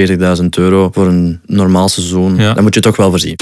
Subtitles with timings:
[0.00, 2.36] 40.000 euro voor een normaal seizoen.
[2.36, 2.54] Ja.
[2.54, 3.36] Dan moet je toch wel voorzien.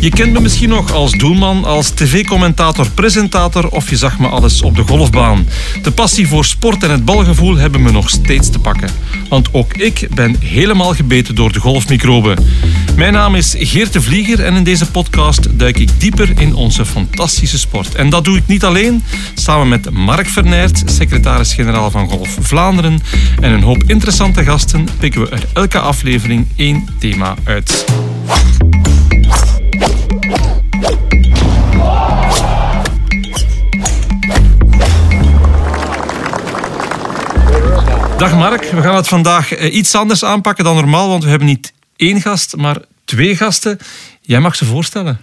[0.00, 4.62] Je kent me misschien nog als doelman, als tv-commentator, presentator of je zag me alles
[4.62, 5.46] op de golfbaan.
[5.82, 8.90] De passie voor sport en het balgevoel hebben me nog steeds te pakken.
[9.28, 12.44] Want ook ik ben helemaal gebeten door de golfmicroben.
[12.96, 16.86] Mijn naam is Geert de Vlieger en in deze podcast duik ik dieper in onze
[16.86, 17.94] fantastische sport.
[17.94, 19.02] En dat doe ik niet alleen.
[19.34, 23.00] Samen met Mark Vernert, secretaris-generaal van Golf Vlaanderen
[23.40, 27.84] en een hoop interessante gasten pikken we er elke aflevering één thema uit.
[38.20, 41.48] Dag Mark, we gaan het vandaag eh, iets anders aanpakken dan normaal, want we hebben
[41.48, 43.78] niet één gast, maar twee gasten.
[44.20, 45.20] Jij mag ze voorstellen.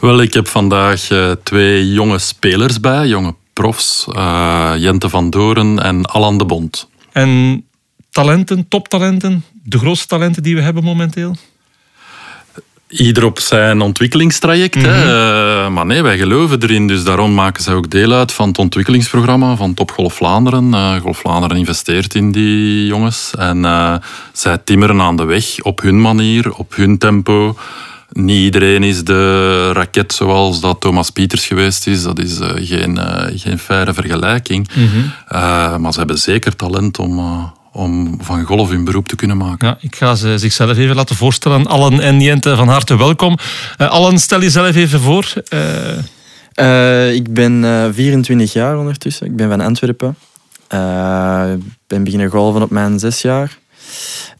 [0.00, 4.06] Wel, ik heb vandaag eh, twee jonge spelers bij, jonge profs.
[4.12, 6.88] eh, Jente van Doren en Alan de Bond.
[7.12, 7.64] En
[8.10, 11.36] talenten, toptalenten, de grootste talenten die we hebben momenteel?
[12.88, 14.74] Ieder op zijn ontwikkelingstraject.
[14.74, 15.02] hè.
[15.02, 16.86] Eh, maar nee, wij geloven erin.
[16.86, 20.74] Dus daarom maken zij ook deel uit van het ontwikkelingsprogramma van Top Golf Vlaanderen.
[20.74, 23.34] Eh, Golf Vlaanderen investeert in die jongens.
[23.38, 23.94] En eh,
[24.32, 27.56] zij timmeren aan de weg op hun manier, op hun tempo.
[28.12, 32.02] Niet iedereen is de raket zoals dat Thomas Pieters geweest is.
[32.02, 32.98] Dat is geen,
[33.34, 34.68] geen faire vergelijking.
[35.28, 37.18] Eh, maar ze hebben zeker talent om,
[37.78, 39.68] om van golf hun beroep te kunnen maken.
[39.68, 41.66] Ja, ik ga ze zichzelf even laten voorstellen.
[41.66, 43.36] Allen en Jente, van harte welkom.
[43.78, 45.32] Uh, Allen, stel jezelf even voor.
[45.54, 45.98] Uh...
[46.54, 49.26] Uh, ik ben uh, 24 jaar ondertussen.
[49.26, 50.08] Ik ben van Antwerpen.
[51.54, 53.58] Ik ben beginnen golven op mijn zes jaar.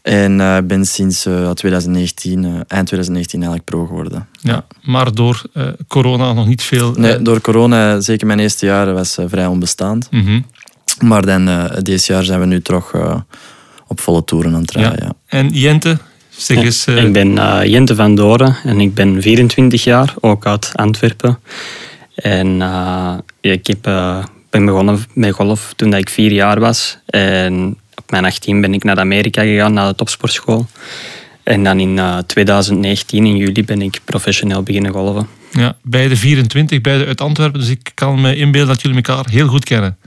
[0.01, 4.27] En uh, ben sinds uh, 2019, uh, eind 2019 eigenlijk pro geworden.
[4.31, 6.93] Ja, maar door uh, corona nog niet veel...
[6.97, 10.07] Nee, door corona, zeker mijn eerste jaren, was vrij onbestaand.
[10.11, 10.45] Mm -hmm.
[10.99, 12.93] Maar dan, deze jaar zijn we nu toch
[13.87, 14.99] op volle toeren aan het rijden.
[14.99, 15.05] Ja.
[15.05, 15.37] Ja.
[15.37, 15.97] En Jente,
[16.29, 16.87] zeg eens...
[16.87, 17.33] Ik ben
[17.69, 21.39] Jente van Doren en ik ben 24 jaar, ook uit Antwerpen.
[22.15, 22.61] En
[23.41, 23.81] ik heb,
[24.49, 26.97] ben begonnen met golf toen ik vier jaar was.
[27.05, 30.67] En op mijn 18 ben ik naar Amerika gegaan, naar de topsportschool.
[31.43, 35.27] En dan in uh, 2019, in juli, ben ik professioneel beginnen golven.
[35.51, 37.59] Ja, beide 24, beide uit Antwerpen.
[37.59, 39.97] Dus ik kan me inbeelden dat jullie elkaar heel goed kennen.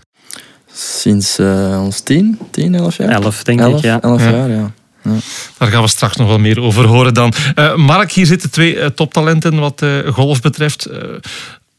[0.75, 3.11] Sinds uh, ons 10, 10, 11 jaar?
[3.11, 4.01] 11, denk elf, ik, ja.
[4.01, 4.73] 11 jaar, ja.
[5.03, 5.11] ja.
[5.59, 7.33] Daar gaan we straks nog wel meer over horen dan.
[7.55, 10.89] Uh, Mark, hier zitten twee uh, toptalenten wat golf betreft.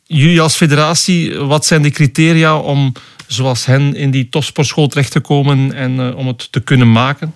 [0.05, 2.93] jullie als federatie, wat zijn de criteria om
[3.27, 7.33] zoals hen in die topsportschool terecht te komen en uh, om het te kunnen maken?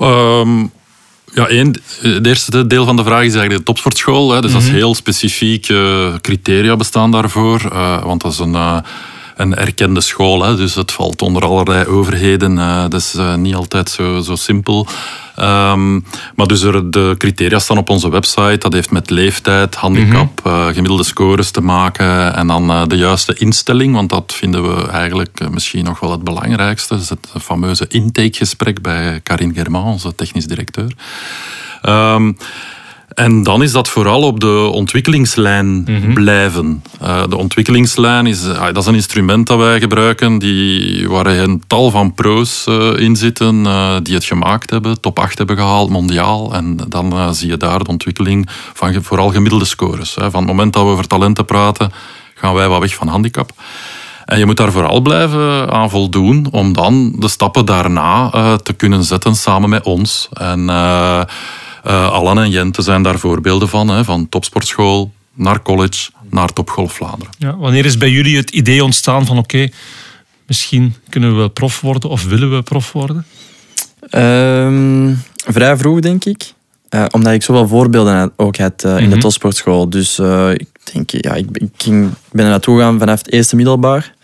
[0.00, 0.72] Um,
[1.34, 4.30] ja, één, het eerste deel van de vraag is eigenlijk de topsportschool.
[4.32, 4.66] Hè, dus mm -hmm.
[4.66, 7.70] dat is heel specifieke criteria bestaan daarvoor.
[7.72, 8.78] Uh, want dat is een, uh,
[9.40, 10.42] een erkende school.
[10.42, 12.54] Hè, dus het valt onder allerlei overheden.
[12.90, 14.86] dat is niet altijd zo, zo simpel.
[15.40, 18.58] Um, maar dus er, de criteria staan op onze website.
[18.58, 20.60] Dat heeft met leeftijd, handicap, mm -hmm.
[20.60, 22.34] uh, gemiddelde scores te maken.
[22.34, 23.94] En dan uh, de juiste instelling.
[23.94, 26.94] Want dat vinden we eigenlijk uh, misschien nog wel het belangrijkste.
[26.94, 30.92] Dat is het fameuze intakegesprek bij Karin Germain, onze technisch directeur.
[31.82, 32.36] Um,
[33.14, 36.14] en dan is dat vooral op de ontwikkelingslijn mm -hmm.
[36.14, 36.82] blijven.
[37.02, 41.62] Uh, de ontwikkelingslijn is, uh, dat is een instrument dat wij gebruiken die, waar een
[41.66, 43.62] tal van pro's uh, in zitten
[44.02, 46.54] die het gemaakt hebben, top 8 hebben gehaald, mondiaal.
[46.54, 50.14] En dan zie je daar de ontwikkeling van vooral gemiddelde scores.
[50.14, 50.30] Hè.
[50.30, 51.92] Van het moment dat we over talenten praten,
[52.34, 53.50] gaan wij wat weg van handicap.
[54.24, 59.04] En je moet daar vooral blijven aan voldoen om dan de stappen daarna te kunnen
[59.04, 60.28] zetten samen met ons.
[60.32, 60.68] En
[61.86, 63.88] uh, Allan en Jente zijn daar voorbeelden van.
[63.88, 67.34] Hè, van topsportschool naar college, naar Topgolf Vlaanderen.
[67.38, 69.72] Ja, wanneer is bij jullie het idee ontstaan van oké, okay,
[70.46, 73.26] misschien kunnen we wel prof worden of willen we prof worden?
[74.10, 76.52] Um, vrij vroeg, denk ik.
[76.90, 79.14] Uh, omdat ik zoveel voorbeelden ook had uh, in mm -hmm.
[79.14, 79.90] de topsportschool.
[79.90, 83.56] Dus uh, ik denk, ja, ik, ik, ging, ben er naartoe gegaan vanaf het eerste
[83.56, 84.14] middelbaar.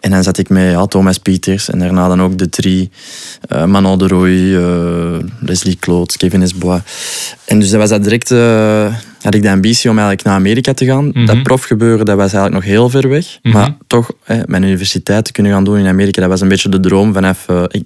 [0.00, 2.90] En dan zat ik met ja, Thomas Pieters en daarna dan ook de drie.
[3.52, 6.80] Uh, Manon de Rooij, uh, Leslie Claude, Kevin Esbois.
[7.44, 10.74] En dus dat was dat direct, uh, had ik de ambitie om eigenlijk naar Amerika
[10.74, 11.04] te gaan.
[11.04, 11.26] Mm -hmm.
[11.26, 13.38] Dat profgebeuren, dat was eigenlijk nog heel ver weg.
[13.42, 13.60] Mm -hmm.
[13.60, 16.68] Maar toch, eh, mijn universiteit te kunnen gaan doen in Amerika, dat was een beetje
[16.68, 17.46] de droom vanaf...
[17.68, 17.84] ik,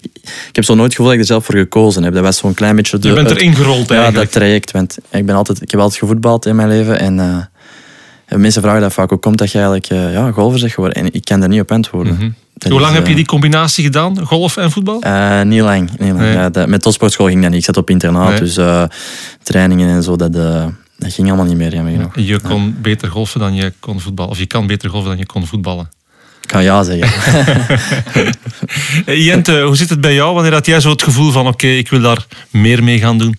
[0.49, 2.15] ik heb zo nooit het gevoel dat ik er zelf voor gekozen heb.
[2.15, 2.99] Dat was zo'n klein beetje...
[2.99, 4.33] De, Je bent erin gerold Ja, eigenlijk.
[4.33, 4.71] dat traject.
[4.71, 7.51] Want ik, ben altijd, ik heb altijd gevoetbald in mijn leven en...
[8.27, 11.03] En mensen vragen dat vaak, hoe komt dat je eigenlijk uh, ja, golfer zegt geworden?
[11.03, 12.13] En ik kan daar niet op antwoorden.
[12.13, 12.35] Mm -hmm.
[12.71, 15.05] Hoe lang is, heb je die combinatie gedaan, golf en voetbal?
[15.05, 15.91] Uh, niet lang.
[15.91, 16.19] Niet lang.
[16.19, 16.33] Nee.
[16.33, 17.59] Ja, dat, met topsportschool ging dat niet.
[17.59, 18.39] Ik zat op internaat, nee.
[18.39, 18.59] dus
[19.43, 21.75] trainingen en zo, dat, dat ging allemaal niet meer.
[21.75, 22.13] Jammer genoeg.
[22.15, 22.73] Je kon ja.
[22.81, 24.31] beter golfen dan je kon voetballen.
[24.31, 25.89] Of je kan beter golfen dan je kon voetballen.
[26.43, 27.09] Ik ga ja zeggen.
[29.27, 30.35] Jente, hoe zit het bij jou?
[30.35, 33.39] Wanneer had jij zo het gevoel van oké, ik wil daar meer mee gaan doen?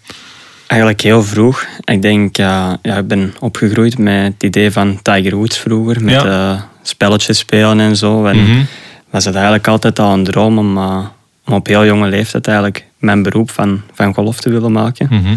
[0.68, 1.66] Eigenlijk heel vroeg.
[1.84, 6.04] Ik denk, ja, ja, ik ben opgegroeid met het idee van Tiger Woods vroeger.
[6.04, 6.68] Met Ja.
[6.82, 8.26] spelletjes spelen en zo.
[8.26, 8.64] En Mhm.
[9.10, 11.06] was het eigenlijk altijd al een droom om, eh,
[11.46, 15.08] om op heel jonge leeftijd eigenlijk mijn beroep van, van golf te willen maken.
[15.10, 15.36] Mhm.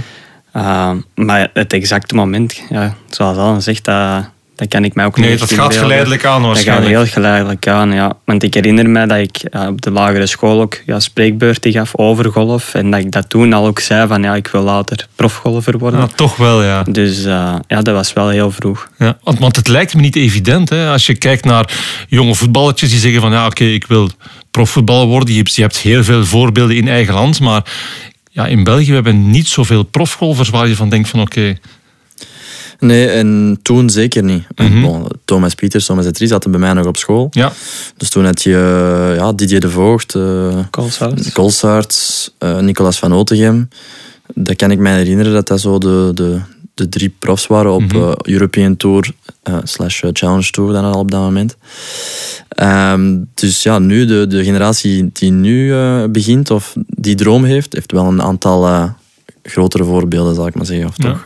[0.57, 4.25] Uh, maar het exacte moment, ja, zoals Alan zegt, dat,
[4.61, 6.97] dat kan ik mij ook Nee, niet dat echt gaat geleidelijk aan Dat gaat waarschijnlijk.
[6.97, 8.13] heel geleidelijk aan, ja.
[8.25, 12.33] Want ik herinner me dat ik op de lagere school ook ja, spreekbeurten gaf over
[12.33, 12.75] golf.
[12.75, 16.01] En dat ik dat toen al ook zei van ja, ik wil later profgolfer worden.
[16.01, 16.83] Ja, toch wel, ja.
[16.83, 18.91] Dus uh, ja, dat was wel heel vroeg.
[18.99, 20.69] Ja, want, want het lijkt me niet evident.
[20.69, 20.91] Hè?
[20.91, 21.71] Als je kijkt naar
[22.09, 24.11] jonge voetballetjes die zeggen van ja, oké, ik wil
[24.51, 25.35] profvoetballer worden.
[25.35, 27.63] Je hebt, je hebt heel veel voorbeelden in eigen land, maar
[28.31, 31.57] ja, in België hebben we niet zoveel profgolfers waar je van denkt van oké,
[32.81, 34.45] Nee, en toen zeker niet.
[34.83, 37.29] Bon, Thomas Pieters, Thomas de Trie zaten bij mij nog op school.
[37.31, 37.53] ja,
[37.97, 38.55] Dus toen had je
[39.11, 40.13] eh, ja, Didier de Voogd,
[40.71, 41.33] Koolshout.
[41.33, 43.69] Colsaerts, uh, Nicolas van Otegem.
[44.35, 46.41] Dat kan ik me herinneren dat dat zo de, de,
[46.75, 48.13] de drie profs waren op Mhm.
[48.23, 49.11] European Tour
[49.49, 51.57] uh, slash Challenge Tour dan al op dat moment.
[52.63, 57.73] Um, dus ja, nu de, de generatie die nu uh, begint of die droom heeft,
[57.73, 58.85] heeft wel een aantal uh,
[59.43, 60.87] grotere voorbeelden, zal ik maar zeggen.
[60.89, 61.11] Of Ja.
[61.11, 61.25] toch,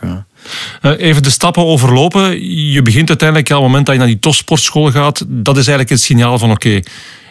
[0.81, 2.45] even de stappen overlopen.
[2.71, 5.25] Je begint uiteindelijk al op het moment dat je naar die topsportschool gaat.
[5.27, 6.79] Dat is eigenlijk het signaal van oké,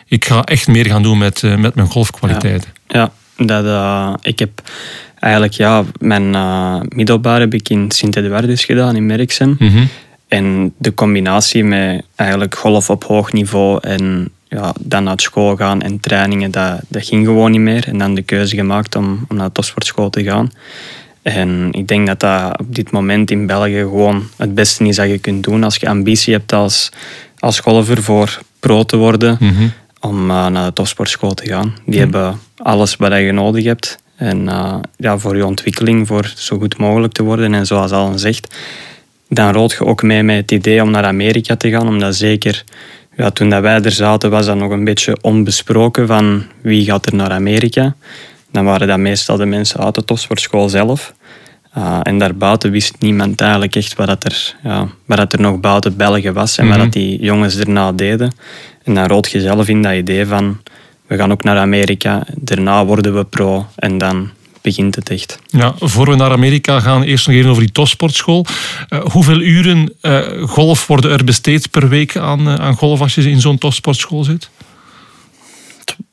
[0.07, 2.71] ik ga echt meer gaan doen met, uh, met mijn golfkwaliteiten.
[2.87, 4.51] Ja, ja dat, uh, ik heb
[5.19, 9.57] eigenlijk ja, mijn uh, middelbare heb ik in Sint-Edwardus gedaan, in Merksem.
[9.59, 9.89] Mm -hmm.
[10.29, 15.83] En de combinatie met eigenlijk golf op hoog niveau en ja, dan naar school gaan
[15.83, 17.89] en trainingen, dat, dat ging gewoon niet meer.
[17.89, 20.51] En dan de keuze gemaakt om, om naar de topsportschool te gaan.
[21.25, 25.09] En ik denk dat dat op dit moment in België gewoon het beste is dat
[25.09, 26.91] je kunt doen als je ambitie hebt als,
[27.39, 29.73] als golfer voor pro te worden, mm -hmm.
[30.01, 31.63] om uh, naar de topsportschool te gaan.
[31.67, 31.99] Die mm -hmm.
[31.99, 33.99] hebben alles wat je nodig hebt.
[34.17, 37.55] En uh, ja, voor je ontwikkeling, voor zo goed mogelijk te worden.
[37.55, 38.57] En zoals Alan zegt,
[39.29, 41.89] dan rood je ook mee met het idee om naar Amerika te gaan.
[41.89, 42.65] Omdat zeker,
[43.17, 47.07] ja, toen dat wij er zaten, was dat nog een beetje onbesproken van wie gaat
[47.07, 47.95] er naar Amerika.
[48.55, 51.15] Dan waren dat meestal de mensen uit de topsportschool zelf.
[51.79, 55.61] Uh, en daarbuiten wist niemand eigenlijk echt wat, dat er, ja, wat dat er nog
[55.61, 56.79] buiten België was en mm -hmm.
[56.79, 58.33] wat dat die jongens erna deden.
[58.85, 60.61] En dan rood je zelf in dat idee van
[61.07, 64.31] we gaan ook naar Amerika, daarna worden we pro en dan
[64.61, 65.39] begint het echt.
[65.47, 68.47] Ja, voor we naar Amerika gaan, eerst nog even over die topsportschool.
[68.89, 73.15] Uh, hoeveel uren uh, golf worden er besteed per week aan, uh, aan golf als
[73.15, 74.51] je in zo'n topsportschool zit?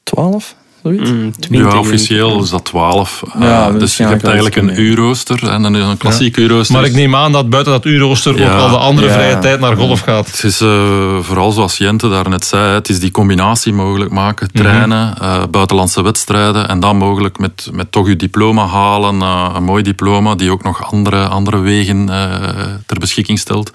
[0.04, 0.56] Twaalf?
[0.84, 3.24] Mm, ja, officieel is dat 12.
[3.40, 6.42] Ja, uh, dus je hebt eigenlijk een uurrooster en dan een klassiek ja.
[6.42, 6.76] uurrooster.
[6.76, 9.14] Maar ik neem aan dat buiten dat uurrooster ja, ook al de andere ja.
[9.14, 10.28] vrije tijd naar golf gaat.
[10.28, 14.52] Het is uh, vooral zoals Jente daarnet zei, het is die combinatie mogelijk maken.
[14.52, 15.42] Trainen, mm -hmm.
[15.42, 19.16] uh, buitenlandse wedstrijden en dan mogelijk met, met toch je diploma halen.
[19.16, 22.26] uh, een mooi diploma die ook nog andere, andere wegen uh,
[22.86, 23.72] ter beschikking stelt.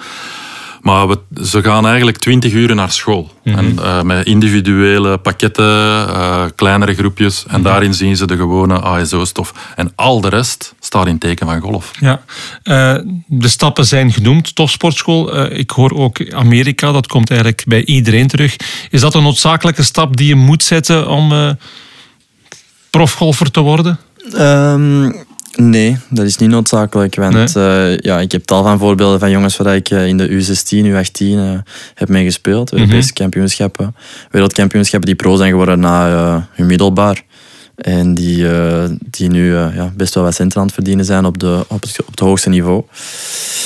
[0.86, 3.30] Maar we, ze gaan eigenlijk twintig uren naar school.
[3.42, 3.64] Mm -hmm.
[3.64, 7.38] en, uh, met individuele pakketten, uh, kleinere groepjes.
[7.38, 7.62] En mm -hmm.
[7.62, 9.52] daarin zien ze de gewone ASO-stof.
[9.76, 11.90] En al de rest staat in teken van golf.
[12.00, 12.22] Ja,
[12.64, 14.54] uh, de stappen zijn genoemd.
[14.54, 15.50] Topsportschool.
[15.50, 18.56] ik hoor ook Amerika, dat komt eigenlijk bij iedereen terug.
[18.90, 21.56] Is dat een noodzakelijke stap die je moet zetten om
[22.90, 23.98] profgolfer te worden?
[24.34, 25.25] Um...
[25.56, 27.14] Nee, dat is niet noodzakelijk.
[27.14, 27.92] Want nee.
[27.92, 31.26] uh, ja, ik heb tal van voorbeelden van jongens waar ik in de U16, U18
[31.26, 31.50] uh,
[31.94, 32.72] heb mee gespeeld.
[32.72, 33.14] Europese mm -hmm.
[33.14, 33.94] kampioenschappen,
[34.30, 37.24] wereldkampioenschappen die pro zijn geworden na hun middelbaar.
[37.76, 38.46] En die,
[39.10, 42.00] die nu ja, best wel wat centen aan het verdienen zijn op, de, op, het,
[42.00, 42.84] op het hoogste niveau.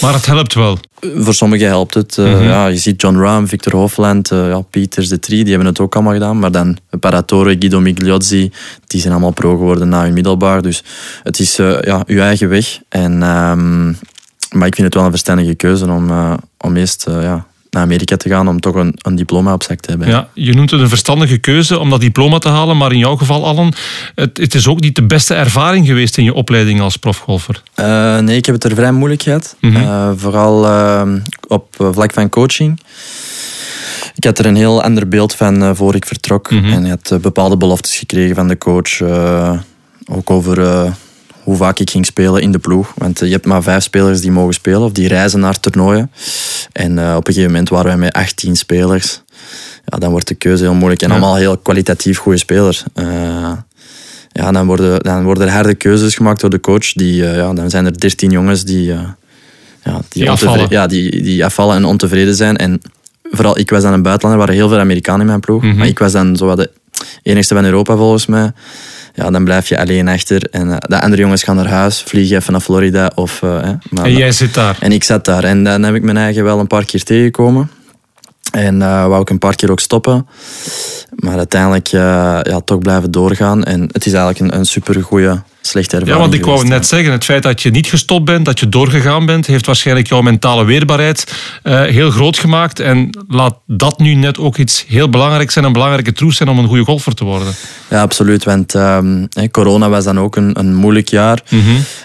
[0.00, 0.78] Maar het helpt wel.
[1.00, 2.16] Voor sommigen helpt het.
[2.16, 2.42] Mm -hmm.
[2.42, 5.94] ja, je ziet John Rahm, Victor Hofland, ja, Pieters, de Trie, die hebben het ook
[5.94, 6.38] allemaal gedaan.
[6.38, 8.52] Maar dan Paratore, Guido Migliozzi,
[8.86, 10.62] die zijn allemaal pro geworden na hun middelbaar.
[10.62, 10.84] Dus
[11.22, 12.78] het is ja, uw eigen weg.
[12.88, 13.98] En, um,
[14.52, 16.10] maar ik vind het wel een verstandige keuze om,
[16.58, 19.90] om eerst ja, naar Amerika te gaan om toch een, een, diploma op zak te
[19.90, 20.08] hebben.
[20.08, 23.16] Ja, je noemt het een verstandige keuze om dat diploma te halen, maar in jouw
[23.16, 23.72] geval, Allen,
[24.14, 27.62] het, het is ook niet de beste ervaring geweest in je opleiding als profgolfer.
[27.76, 29.56] Uh, nee, ik heb het er vrij moeilijk gehad.
[29.60, 29.82] Mm -hmm.
[29.82, 31.02] uh, vooral uh,
[31.48, 32.80] op vlak van coaching.
[34.14, 36.50] Ik had er een heel ander beeld van voor ik vertrok.
[36.50, 36.72] Mm -hmm.
[36.72, 39.00] En ik had bepaalde beloftes gekregen van de coach.
[40.06, 40.56] ook over
[41.42, 42.92] hoe vaak ik ging spelen in de ploeg.
[42.96, 46.10] Want je hebt maar vijf spelers die mogen spelen of die reizen naar toernooien.
[46.72, 49.22] En uh, op een gegeven moment waren wij met 18 spelers.
[49.84, 51.02] Ja, dan wordt de keuze heel moeilijk.
[51.02, 51.14] En ja.
[51.14, 52.84] allemaal heel kwalitatief goede spelers.
[52.94, 53.52] Uh,
[54.32, 56.92] ja, dan worden, dan worden er harde keuzes gemaakt door de coach.
[56.92, 59.16] Die, uh, ja, dan zijn er 13 jongens die, ja,
[59.84, 60.66] die, die afvallen.
[60.68, 62.56] Ja, die, die afvallen en ontevreden zijn.
[62.56, 62.80] En
[63.30, 65.62] vooral ik was dan een buitenlander, er waren heel veel Amerikanen in mijn ploeg.
[65.62, 65.76] Mhm.
[65.76, 66.70] Maar ik was dan zo de
[67.22, 68.52] enigste van Europa volgens mij.
[69.14, 70.42] Ja, dan blijf je alleen achter.
[70.50, 73.12] En eh, de andere jongens gaan naar huis, vliegen even naar Florida.
[73.14, 74.76] Of, eh, hè, maar En jij zit daar.
[74.80, 75.44] en ik zat daar.
[75.44, 77.70] En dan heb ik mijn eigen wel een paar keer tegengekomen.
[78.50, 80.26] En eh wou ik een paar keer ook stoppen.
[81.10, 82.00] Maar uiteindelijk eh,
[82.42, 83.64] ja, toch blijven doorgaan.
[83.64, 86.86] En het is eigenlijk een, een supergoeie, slechte ervaring Ja, want ik wou geweest, net
[86.86, 90.20] zeggen, het feit dat je niet gestopt bent, dat je doorgegaan bent, heeft waarschijnlijk jouw
[90.20, 92.80] mentale weerbaarheid eh, heel groot gemaakt.
[92.80, 96.58] En laat dat nu net ook iets heel belangrijks zijn, een belangrijke troef zijn om
[96.58, 97.52] een goede golfer te worden.
[97.88, 98.44] Ja, absoluut.
[98.44, 101.42] Want ehm, corona was dan ook een, een moeilijk jaar.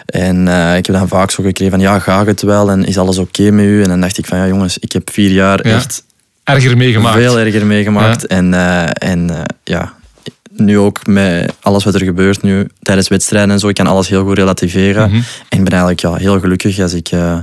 [0.05, 2.69] En eh, ik heb dan vaak zo gekregen van, ja, gaat het wel?
[2.69, 3.81] En is alles oké met u?
[3.83, 5.75] En dan dacht ik van, ja jongens, ik heb vier jaar Ja.
[5.75, 6.03] echt
[6.43, 7.17] Erger meegemaakt.
[7.17, 8.25] veel erger meegemaakt.
[8.27, 9.93] En, eh, en ja,
[10.55, 14.09] nu ook met alles wat er gebeurt nu tijdens wedstrijden en zo, ik kan alles
[14.09, 15.09] heel goed relativeren.
[15.09, 15.15] Mhm.
[15.49, 17.37] En ik ben eigenlijk ja, heel gelukkig als ik, eh,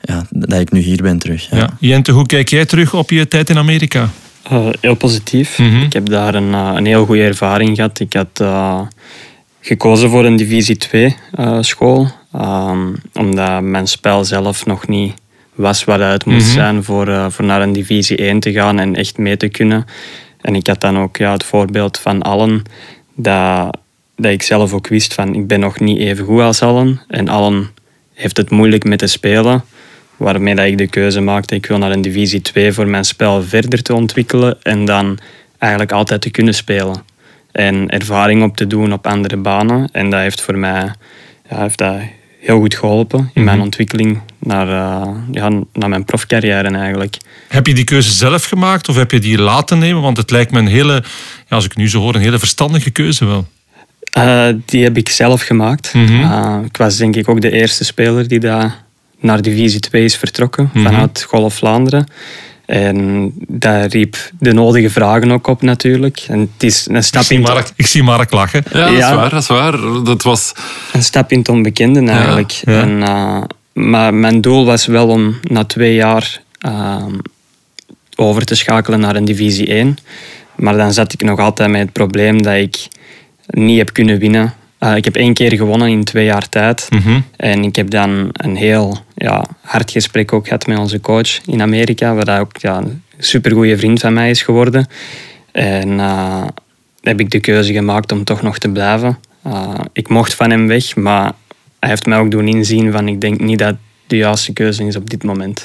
[0.00, 1.50] ja, dat ik nu hier ben terug.
[1.50, 1.56] Ja.
[1.56, 1.68] Ja.
[1.80, 4.08] Jente, hoe kijk jij terug op je tijd in Amerika?
[4.42, 5.58] Eh, heel positief.
[5.58, 5.82] Mhm.
[5.82, 8.00] Ik heb daar een, eh, een heel goede ervaring gehad.
[8.00, 8.80] Ik had eh,
[9.60, 12.78] gekozen voor een divisie 2 eh, school, ehm,
[13.14, 15.12] omdat mijn spel zelf nog niet
[15.54, 16.54] was wat het moest Mhm.
[16.54, 19.84] zijn voor, eh, voor naar een divisie 1 te gaan en echt mee te kunnen.
[20.44, 22.62] En ik had dan ook ja, het voorbeeld van allen
[23.14, 23.78] dat,
[24.16, 27.28] dat ik zelf ook wist van ik ben nog niet even goed als allen en
[27.28, 27.70] allen
[28.14, 29.64] heeft het moeilijk met te spelen.
[30.16, 33.42] Waarmee dat ik de keuze maakte, ik wil naar een divisie 2 voor mijn spel
[33.42, 35.18] verder te ontwikkelen en dan
[35.58, 37.04] eigenlijk altijd te kunnen spelen.
[37.52, 39.88] En ervaring op te doen op andere banen.
[39.92, 40.92] En dat heeft voor mij
[41.50, 41.96] ja, heeft dat
[42.44, 47.16] heel goed geholpen in mijn ontwikkeling naar, eh, ja, naar mijn profcarrière eigenlijk.
[47.48, 50.02] Heb je die keuze zelf gemaakt of heb je die laten nemen?
[50.02, 50.92] Want het lijkt me een hele,
[51.48, 53.46] ja, als ik nu zo hoor, een hele verstandige keuze wel.
[54.12, 55.94] Eh, die heb ik zelf gemaakt.
[55.94, 56.20] Mhm.
[56.22, 58.82] Eh, ik was denk ik ook de eerste speler die daar
[59.20, 60.84] naar divisie 2 is vertrokken Mhm.
[60.84, 62.06] vanuit Golf Vlaanderen.
[62.66, 66.24] En dat riep de nodige vragen ook op natuurlijk.
[66.28, 68.64] En het is een Ik stap, zie in, het, Mark, ik zie Mark lachen.
[68.72, 69.78] Ja, dat is waar, dat is waar.
[70.04, 70.52] Dat was...
[70.92, 72.50] een stap in het onbekende eigenlijk.
[72.50, 72.80] ja.
[72.80, 73.42] En, eh,
[73.72, 77.12] maar mijn doel was wel om na twee jaar ehm,
[78.16, 79.98] over te schakelen naar een divisie 1.
[80.56, 82.88] Maar dan zat ik nog altijd met het probleem dat ik
[83.46, 84.54] niet heb kunnen winnen.
[84.84, 86.86] Eh, ik heb één keer gewonnen in twee jaar tijd.
[86.90, 87.20] Mhm.
[87.36, 91.62] En ik heb dan een heel ja, hard gesprek ook gehad met onze coach in
[91.62, 94.86] Amerika, waar hij ook ja, een supergoeie vriend van mij is geworden.
[95.52, 96.46] En eh,
[97.00, 99.18] heb ik de keuze gemaakt om toch nog te blijven.
[99.42, 101.32] Eh, ik mocht van hem weg, maar
[101.80, 103.76] hij heeft mij ook doen inzien van ik denk niet dat
[104.06, 105.64] de juiste keuze is op dit moment.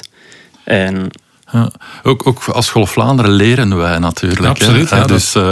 [0.64, 1.10] En
[1.52, 1.70] Ja.
[2.02, 4.44] Ook, ook als Golf Vlaanderen leren wij natuurlijk.
[4.46, 5.42] Absoluut, ja, dus eh,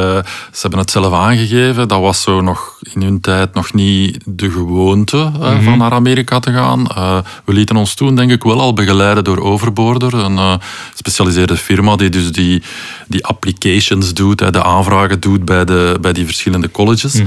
[0.53, 1.89] ze hebben het zelf aangegeven.
[1.89, 5.63] Dat was zo nog in hun tijd nog niet de gewoonte Mhm.
[5.63, 6.87] van naar Amerika te gaan.
[6.87, 11.97] Eh, we lieten ons toen denk ik wel al begeleiden door Overboarder, een gespecialiseerde firma
[11.97, 12.63] die dus die,
[13.07, 17.21] die applications doet, de aanvragen doet bij, de, bij die verschillende colleges.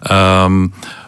[0.00, 0.66] Ehm,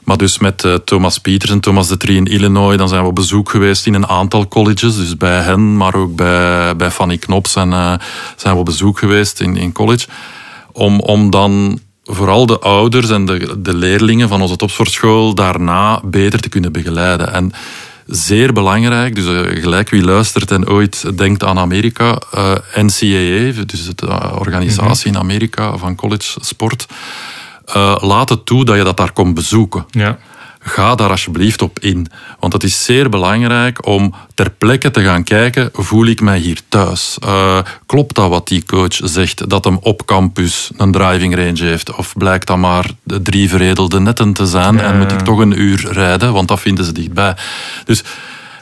[0.08, 3.08] maar dus met eh, Thomas Pieters en Thomas de Trie in Illinois, dan zijn we
[3.08, 4.96] op bezoek geweest in een aantal colleges.
[4.96, 7.92] Dus bij hen, maar ook bij, bij Fanny Knops en, eh,
[8.36, 10.06] zijn we op bezoek geweest in, in college.
[10.72, 16.40] Om, om dan vooral de ouders en de, de leerlingen van onze topsportschool daarna beter
[16.40, 17.32] te kunnen begeleiden.
[17.32, 17.52] En
[18.06, 22.18] zeer belangrijk, dus eh, gelijk wie luistert en ooit denkt aan Amerika,
[22.74, 26.86] NCAA, dus de organisatie in Amerika van college sport,
[27.72, 29.86] eh, laat het toe dat je dat daar komt bezoeken.
[29.90, 30.18] Ja.
[30.60, 32.06] Ga daar alsjeblieft op in.
[32.38, 36.60] Want het is zeer belangrijk om ter plekke te gaan kijken, voel ik mij hier
[36.68, 37.16] thuis?
[37.20, 41.96] Eh, klopt dat wat die coach zegt, dat hem op campus een driving range heeft?
[41.96, 45.60] Of blijkt dat maar de drie veredelde netten te zijn en moet ik toch een
[45.60, 47.36] uur rijden, want dat vinden ze dichtbij.
[47.84, 48.02] Dus,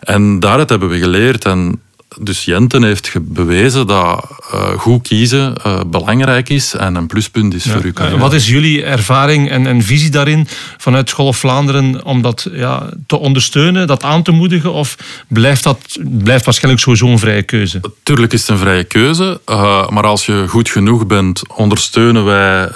[0.01, 1.81] en daaruit hebben we geleerd en
[2.21, 7.65] dus Jenten heeft bewezen dat eh, goed kiezen eh, belangrijk is en een pluspunt is
[7.65, 8.19] voor uw Eh, carrière.
[8.19, 13.19] Wat is jullie ervaring en, en visie daarin vanuit Golf Vlaanderen om dat ja, te
[13.19, 14.73] ondersteunen, dat aan te moedigen?
[14.73, 14.97] Of
[15.29, 17.81] blijft dat blijft waarschijnlijk sowieso een vrije keuze?
[18.03, 19.41] Tuurlijk is het een vrije keuze,
[19.89, 22.69] maar als je goed genoeg bent, ondersteunen wij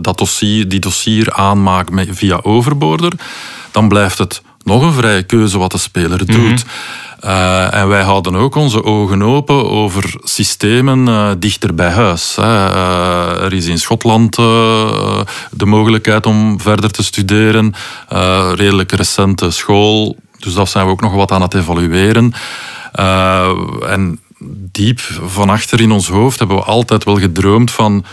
[0.00, 3.12] dat dossier, die dossier aanmaak met, via Overboarder,
[3.70, 6.64] dan blijft het nog een vrije keuze wat de speler doet.
[7.20, 12.36] Eh, en wij houden ook onze ogen open over systemen eh, dichter bij huis.
[12.38, 17.74] Eh, er is in Schotland de mogelijkheid om verder te studeren.
[18.54, 22.32] Redelijk recente school, dus dat zijn we ook nog wat aan het evalueren.
[23.86, 24.20] En
[24.72, 28.04] diep van achter in ons hoofd hebben we altijd wel gedroomd van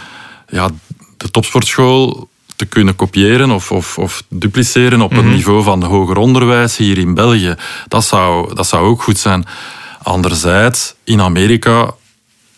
[0.48, 0.70] ja,
[1.18, 6.78] de topsportschool te kunnen kopiëren of, of, of dupliceren op een niveau van hoger onderwijs
[6.78, 7.56] hier in België.
[7.88, 9.46] Dat zou, dat zou ook goed zijn.
[10.04, 11.94] Anderzijds, in Amerika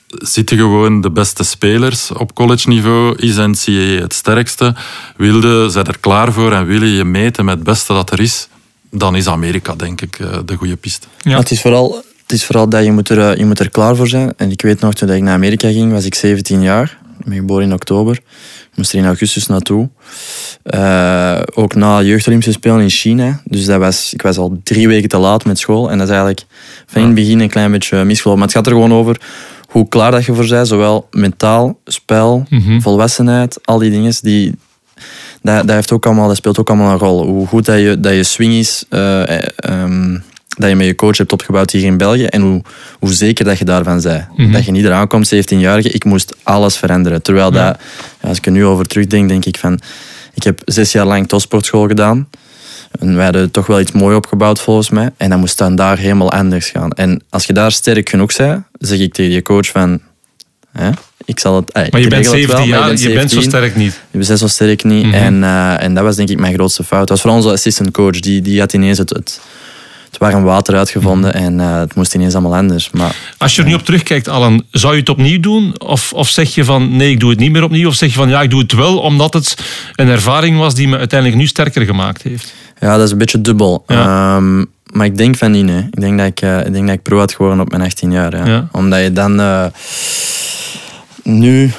[0.07, 3.15] zitten gewoon de beste spelers op college niveau.
[3.17, 4.75] Is NCAA het sterkste?
[5.17, 8.47] Wilde, zijn er klaar voor en willen je meten met het beste dat er is?
[8.91, 11.07] Dan is Amerika, denk ik, eh, de goede piste.
[11.21, 11.37] Ja.
[11.37, 14.07] Het, is vooral, het is vooral dat je moet, er, je moet er klaar voor
[14.07, 14.33] zijn.
[14.37, 16.97] En ik weet nog, toen ik naar Amerika ging, was ik 17 jaar.
[17.19, 18.19] Ik ben geboren in oktober.
[18.79, 19.89] Moest er in augustus naartoe.
[20.63, 23.41] Uh, ook na jeugdolympische spelen in China.
[23.45, 25.91] Dus dat was, ik was al drie weken te laat met school.
[25.91, 26.45] En dat is eigenlijk
[26.85, 28.39] van in het begin een klein beetje misgelopen.
[28.39, 29.21] Maar het gaat er gewoon over
[29.67, 30.67] hoe klaar dat je voor bent.
[30.67, 34.13] Zowel mentaal, spel, mm volwassenheid, al die dingen.
[34.21, 34.55] Die,
[35.41, 37.25] dat, dat, heeft ook allemaal, dat speelt ook allemaal een rol.
[37.25, 38.85] Hoe goed dat je, dat je swing is.
[38.89, 39.21] Uh,
[39.69, 40.23] um,
[40.59, 42.61] dat je met je coach hebt opgebouwd hier in België en hoe,
[42.99, 44.27] hoe zeker dat je daarvan bent.
[44.35, 44.51] Mhm.
[44.51, 47.21] Dat je niet eraan komt, 17-jarige, ik moest alles veranderen.
[47.21, 47.77] Terwijl dat,
[48.21, 49.79] als ik er nu over terugdenk, denk ik van,
[50.33, 52.27] ik heb zes jaar lang topsportschool gedaan.
[52.99, 55.09] En wij hadden toch wel iets mooi opgebouwd volgens mij.
[55.17, 56.91] En dan moest dan daar helemaal anders gaan.
[56.91, 59.99] En als je daar sterk genoeg bent, zeg ik tegen je coach van...
[60.71, 60.89] Hè,
[61.25, 63.99] ik zal het, maar je bent 17 jaar, je bent zo sterk niet.
[64.11, 65.05] Je bent zo sterk niet.
[65.05, 65.13] Mhm.
[65.13, 67.07] en, uh, en dat was denk ik mijn grootste fout.
[67.07, 68.19] Dat was voor onze assistant coach.
[68.19, 69.39] Die, die had ineens het, het
[70.09, 71.43] het warm water uitgevonden mhm.
[71.43, 72.89] en uh, het moest ineens allemaal anders.
[72.89, 75.81] Maar, Als je er nu op terugkijkt, Alan, zou je het opnieuw doen?
[75.81, 77.87] Of, of zeg je van nee, ik doe het niet meer opnieuw?
[77.87, 79.57] Of zeg je van ja, ik doe het wel omdat het
[79.95, 82.53] een ervaring was die me uiteindelijk nu sterker gemaakt heeft?
[82.79, 83.83] Ja, dat is een beetje dubbel.
[83.87, 85.65] Ehm, maar ik denk van niet.
[85.65, 85.87] nee.
[85.91, 88.11] Ik denk dat ik, uh, ik, denk dat ik pro had geworden op mijn 18
[88.11, 88.37] jaar.
[88.37, 88.45] Ja.
[88.45, 88.67] ja.
[88.71, 89.65] Omdat je dan uh,
[91.23, 91.71] nu,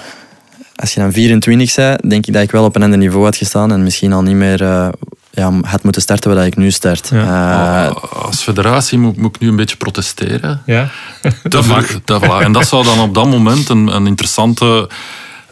[0.77, 3.37] als je dan 24 bent, denk ik dat ik wel op een ander niveau had
[3.37, 4.89] gestaan en misschien al niet meer uh,
[5.31, 7.09] ja, had moeten starten waar ik nu start.
[7.13, 7.89] Ja.
[7.89, 10.63] Uh, Als federatie moet, moet, ik nu een beetje protesteren.
[10.67, 10.91] Ja,
[11.43, 12.05] dat mag.
[12.05, 14.89] Dat, en dat zou dan op dat moment een, een interessante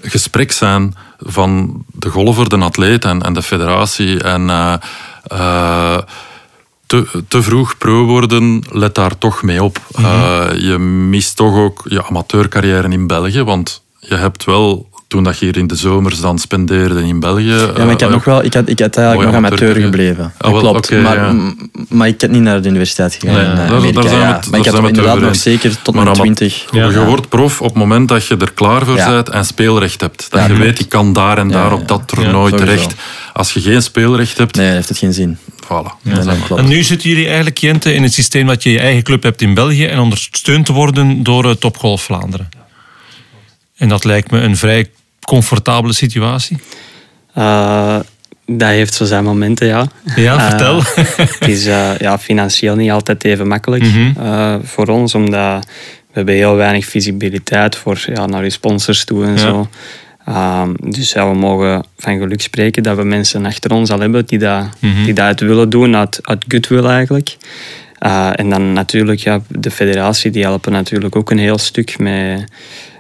[0.03, 4.23] gesprek zijn van de golfer, de atleet en, en de federatie.
[4.23, 4.75] En uh,
[5.33, 5.99] uh,
[6.87, 9.79] te, te, vroeg pro worden, let daar toch mee op.
[9.97, 10.57] Mm -hmm.
[10.57, 15.45] je mist toch ook je amateurcarrière in België, want je hebt wel toen dat je
[15.45, 17.45] hier in de zomers dan spendeerde in België.
[17.45, 20.33] Ja, maar ik had, uh, nog wel, ik had, ik had eigenlijk nog amateur gebleven.
[20.39, 20.87] Ah, wel, klopt.
[20.87, 21.53] Okay, maar, ja.
[21.89, 24.01] maar ik heb niet naar de universiteit gegaan nee, in Amerika.
[24.01, 26.65] Daar, daar het, maar ik had inderdaad nog zeker tot mijn twintig.
[26.71, 26.89] Ja.
[26.89, 30.27] Je wordt prof op het moment dat je er klaar voor bent en speelrecht hebt.
[30.31, 32.95] Dat je weet, ik kan daar en daar op dat toernooi terecht.
[33.33, 34.57] Als je geen speelrecht hebt...
[34.57, 35.39] Nee, heeft het geen zin.
[35.65, 36.11] Voilà.
[36.57, 39.43] En nu zitten jullie eigenlijk, Jente, in het systeem dat je je eigen club hebt
[39.43, 42.49] in België en ondersteund te worden door Topgolf Vlaanderen.
[43.77, 44.91] En dat lijkt me een vrij
[45.29, 46.57] comfortabele situatie?
[47.39, 47.99] Uh,
[48.47, 49.87] dat heeft zo zijn momenten, ja.
[50.17, 50.83] Ja, uh, vertel.
[51.39, 54.65] het is uh, ja, financieel niet altijd even makkelijk mm -hmm.
[54.65, 55.65] voor ons, omdat
[56.07, 59.39] we hebben heel weinig visibiliteit voor, ja, naar uw sponsors toe en ja.
[59.39, 59.69] zo.
[60.29, 64.27] Um, dus ja, we mogen van geluk spreken dat we mensen achter ons al hebben
[64.27, 65.05] die dat, mm -hmm.
[65.05, 67.37] die dat willen doen, uit, uit goodwill eigenlijk.
[68.33, 72.45] en dan natuurlijk, ja, de federatie die helpen natuurlijk ook een heel stuk met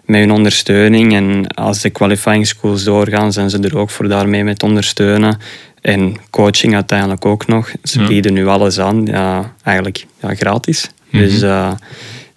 [0.08, 1.14] met hun ondersteuning.
[1.14, 5.38] En als de qualifying schools doorgaan, zijn ze er ook voor daarmee met ondersteunen.
[5.80, 7.72] En coaching uiteindelijk ook nog.
[7.82, 10.90] Ze bieden nu alles aan, ja, eigenlijk ja, gratis.
[11.10, 11.22] Mhm.
[11.22, 11.72] Dus uh,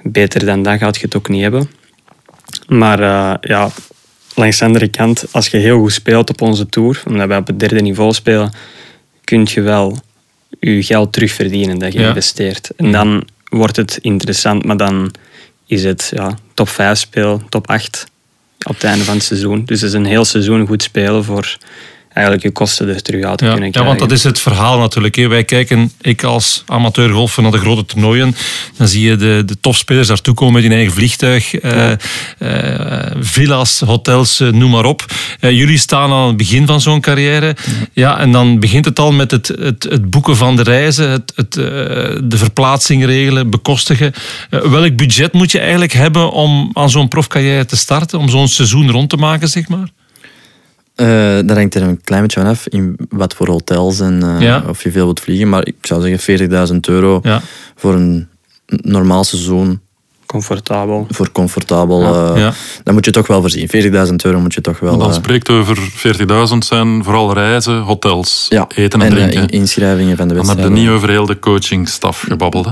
[0.02, 1.70] beter dan dat gaat je het ook niet hebben.
[2.68, 3.70] Maar uh, ja,
[4.36, 7.48] langs de andere kant, als je heel goed speelt op onze tour, omdat wij op
[7.48, 8.54] het derde niveau spelen,
[9.24, 9.98] kun je wel
[10.60, 12.08] je geld terugverdienen dat je ja.
[12.08, 12.70] investeert.
[12.76, 15.12] En dan wordt het interessant, maar dan
[15.66, 18.06] is het ja, top 5 speel, top 8
[18.68, 19.66] op het einde van het seizoen.
[19.66, 21.58] Dus het is een heel seizoen goed spelen voor
[22.14, 23.92] eigenlijk je kosten er terug uit te ja, kunnen krijgen.
[23.92, 25.16] Ja, want dat is het verhaal natuurlijk.
[25.16, 28.36] Wij kijken, ik als amateurgolfer, naar de grote toernooien.
[28.78, 31.64] Dan zie je de, de topspelers daartoe komen met hun eigen vliegtuig.
[31.64, 31.92] Uh,
[32.40, 35.06] uh, villa's, hotels, uh, noem maar op.
[35.40, 37.56] jullie staan aan het begin van zo'n carrière.
[37.66, 37.74] Ja.
[37.94, 38.20] ja.
[38.20, 41.54] en dan begint het al met het, het, het boeken van de reizen, het, het,
[42.24, 44.14] de verplaatsing regelen, bekostigen.
[44.50, 48.20] welk budget moet je eigenlijk hebben om aan zo'n profcarrière te starten?
[48.20, 49.88] Om zo'n seizoen rond te maken, zeg maar?
[51.02, 54.42] Uh, dat hangt er een klein beetje van af in wat voor hotels en uh,
[54.42, 54.64] ja.
[54.68, 55.50] of je veel wilt vliegen.
[55.50, 57.42] Maar ik zou zeggen 40.000 euro ja.
[57.76, 58.28] voor een
[58.68, 59.80] normaal seizoen.
[60.26, 61.08] Comfortabel.
[61.10, 62.02] Voor comfortabel.
[62.02, 62.48] Ja.
[62.48, 62.52] Uh,
[62.84, 63.68] dan moet je toch wel voorzien.
[64.08, 64.98] 40.000 euro moet je toch wel...
[64.98, 65.78] Dan spreekt over
[66.52, 69.48] 40.000 zijn vooral reizen, hotels, eten en, en drinken.
[69.48, 70.62] inschrijvingen van de wedstrijd.
[70.62, 72.72] Dan heb je niet over heel de coachingstaf gebabbeld.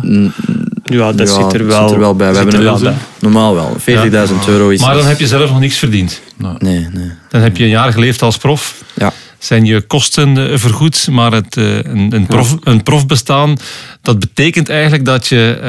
[0.89, 2.32] Ja, dat ja, zit er wel, zit er wel bij.
[2.32, 2.95] We hebben er wel bij.
[3.19, 3.75] Normaal wel.
[3.80, 4.25] 40.000 ja.
[4.47, 4.82] euro is...
[4.82, 6.21] Maar dan heb je zelf nog niks verdiend.
[6.38, 7.12] Nee, nee.
[7.30, 8.84] Dan heb je een jaar geleefd als prof.
[8.93, 9.13] Ja.
[9.38, 13.58] Zijn je kosten vergoed, maar het, een, een, prof, een profbestaan,
[14.02, 15.60] dat betekent eigenlijk dat je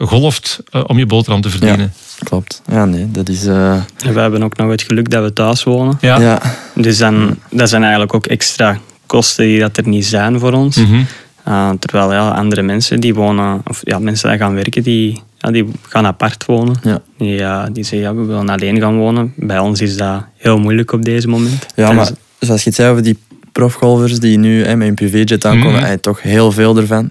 [0.00, 1.92] uh, golft om je boterham te verdienen.
[2.18, 2.62] Ja, klopt.
[2.70, 3.46] Ja, nee, dat is...
[3.46, 3.72] Uh...
[3.72, 5.98] En we hebben ook nog het geluk dat we thuis wonen.
[6.00, 6.20] Ja.
[6.20, 6.42] ja.
[6.74, 10.76] Dus dan, dat zijn eigenlijk ook extra kosten die dat er niet zijn voor ons.
[10.76, 11.06] Mm -hmm.
[11.48, 15.50] Uh, terwijl ja, andere mensen die wonen, of ja, mensen die gaan werken, die ja,
[15.50, 16.76] die gaan apart wonen.
[16.82, 17.02] Ja.
[17.18, 17.36] Die,
[17.72, 19.32] die zeggen, ja, we willen alleen gaan wonen.
[19.36, 21.66] Bij ons is dat heel moeilijk op deze moment.
[21.76, 23.18] Ja, maar zoals je het zei over die
[23.52, 27.08] profgolfers die nu hè, met een privéjet aankomen, hij toch heel veel ervan.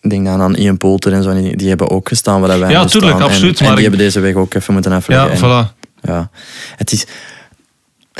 [0.00, 2.70] Ik denk dan aan Ian Poulter en zo, die, die hebben ook gestaan waar wij
[2.70, 3.28] Ja, tuurlijk, staan.
[3.28, 5.26] Absoluut, En, maar die ik- hebben deze weg ook even moeten afleggen.
[5.26, 5.74] Ja, En, voilà.
[6.02, 6.30] ja,
[6.76, 7.06] het is...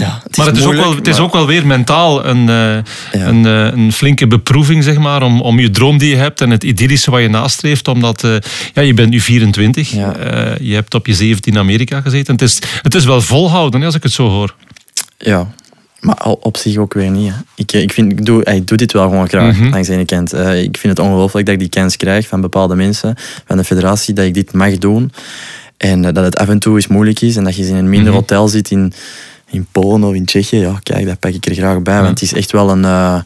[0.01, 2.25] Ja, het is Maar het is, ook wel, het is maar- ook wel weer mentaal
[2.27, 2.75] een, eh,
[3.21, 3.27] Ja.
[3.27, 6.51] een, eh, een flinke beproeving, zeg maar, om, om je droom die je hebt en
[6.51, 7.89] het idyllische wat je nastreeft.
[7.89, 8.37] Omdat eh,
[8.75, 10.17] ja, je bent nu 24, Ja.
[10.17, 12.33] Eh, je hebt op je 17 in Amerika gezeten.
[12.33, 14.55] Het is, het is wel volhouden, hè, als ik het zo hoor.
[15.19, 15.47] Ja,
[16.01, 17.29] maar op zich ook weer niet.
[17.33, 17.35] Hè.
[17.55, 20.33] Ik, ik, vind, ik, doe, ik doe dit wel gewoon graag, langs de ene kant.
[20.33, 23.15] Eh, ik vind het ongelooflijk dat ik die kans krijg van bepaalde mensen,
[23.47, 25.13] van de federatie, dat ik dit mag doen.
[25.77, 28.09] En dat het af en toe eens moeilijk is en dat je in een minder
[28.13, 28.19] Mhm.
[28.21, 28.93] hotel zit in,
[29.51, 30.57] in Polen of in Tsjechië.
[30.59, 33.19] Ja, kijk, dat pak ik er graag bij, want het is echt wel een, eh,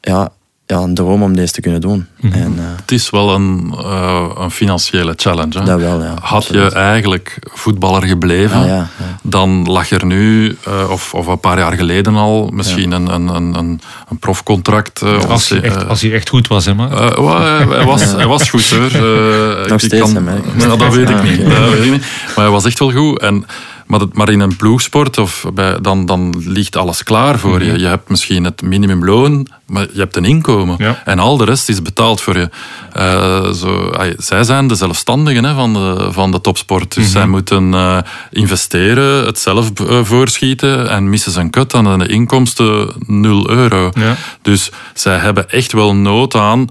[0.00, 0.28] ja,
[0.66, 2.06] ja, een droom om deze te kunnen doen.
[2.20, 2.32] Mhm.
[2.32, 5.58] En eh, Het is wel een, eh, een financiële challenge.
[5.58, 5.64] Hè?
[5.64, 6.14] dat wel, ja.
[6.20, 8.88] Had je eigenlijk voetballer gebleven, Ah, ja, ja.
[9.22, 13.28] dan lag er nu, eh, of, of een paar jaar geleden al, misschien een, een,
[13.28, 15.02] een, een, een profcontract.
[15.02, 16.90] eh, of Als hij echt, als hij echt goed was, hè, maar.
[16.90, 18.90] eh, hij, hij was, hij was goed hoor.
[18.90, 20.24] Eh, Nog ik steeds, kan-?
[20.54, 21.40] Nou, dat weet ik Ah, niet.
[21.50, 22.04] Dat weet ik niet.
[22.26, 23.20] Maar hij was echt wel goed.
[23.20, 23.46] En,
[23.88, 27.78] maar, dat- maar in een ploegsport, of bij, dan, dan ligt alles klaar voor je.
[27.78, 30.74] Je hebt misschien het minimumloon, maar je hebt een inkomen.
[30.78, 31.02] Ja.
[31.04, 32.50] En al de rest is betaald voor je.
[32.92, 36.94] Eh, zo, zij zijn de zelfstandigen hè, van, de, van de topsport.
[36.94, 37.98] Dus zij moeten eh,
[38.30, 43.50] investeren, het zelf eh, voorschieten en missen ze een cut, dan zijn de inkomsten 0
[43.50, 43.90] euro.
[43.94, 44.16] Ja.
[44.42, 46.66] Dus zij hebben echt wel nood aan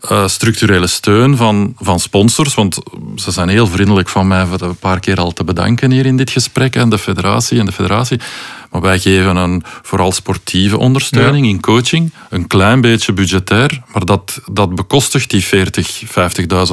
[0.00, 2.54] eh, structurele steun van, van sponsors.
[2.54, 2.78] Want
[3.16, 6.16] ze zijn heel vriendelijk van mij voor een paar keer al te bedanken hier in
[6.16, 6.76] dit gesprek.
[6.76, 8.20] En de federatie en de federatie.
[8.70, 12.12] Maar wij geven een vooral sportieve ondersteuning in coaching.
[12.30, 13.82] Een klein beetje budgetair.
[13.92, 16.08] Maar dat, dat bekostigt die 40, 50.000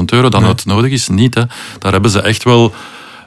[0.06, 1.34] euro dat het nodig is niet.
[1.36, 1.44] Hè.
[1.80, 2.74] Daar hebben ze echt wel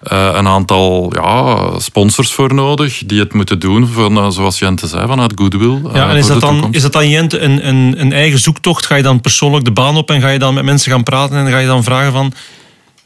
[0.02, 4.86] eh, een aantal ja, sponsors voor nodig die het moeten doen, van, eh, zoals Jente
[4.86, 5.80] zei, vanuit Goodwill.
[5.86, 6.76] eh, Ja, en is dat, dan, toekomst.
[6.76, 8.86] is dat dan, Jente, een, een, een eigen zoektocht?
[8.86, 11.36] Ga je dan persoonlijk de baan op en ga je dan met mensen gaan praten
[11.36, 12.32] en ga je dan vragen van...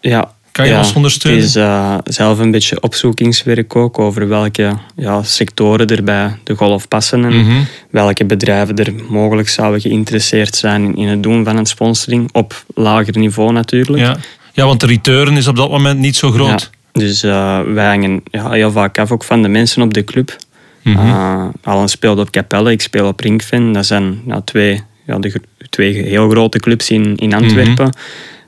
[0.01, 0.33] Ja.
[0.53, 1.41] Kan je ja, ons ondersteunen?
[1.41, 6.55] Het is eh, zelf een beetje opzoekingswerk ook over welke ja, sectoren er bij de
[6.55, 7.61] golf passen en Mhm.
[7.91, 12.29] welke bedrijven er mogelijk zouden geïnteresseerd zijn in, in het doen van een sponsoring.
[12.33, 14.03] Op lager niveau natuurlijk.
[14.03, 14.17] Ja.
[14.53, 16.71] ja, want de return is op dat moment niet zo groot.
[16.73, 20.05] Ja, dus eh, wij hangen ja, heel vaak af ook van de mensen op de
[20.05, 20.37] club.
[20.83, 20.99] Mhm.
[20.99, 23.73] Eh, Alan speelt op Capelle, ik speel op Ringfen.
[23.73, 27.91] Dat zijn ja, twee, ja, de, twee heel grote clubs in, in Antwerpen.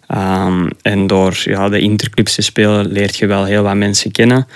[0.07, 4.46] Ehm, en door ja, de interclubs te spelen leert je wel heel wat mensen kennen.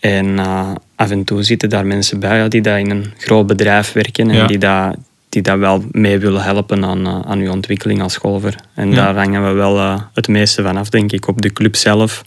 [0.00, 3.46] En eh, af en toe zitten daar mensen bij ja, die daar in een groot
[3.46, 4.46] bedrijf werken en Ja.
[4.46, 4.96] die dat
[5.28, 8.54] die dat wel mee willen helpen aan, eh, aan uw ontwikkeling als golfer.
[8.74, 8.94] En Ja.
[8.94, 12.22] daar hangen we wel het meeste van af, denk ik, op de club zelf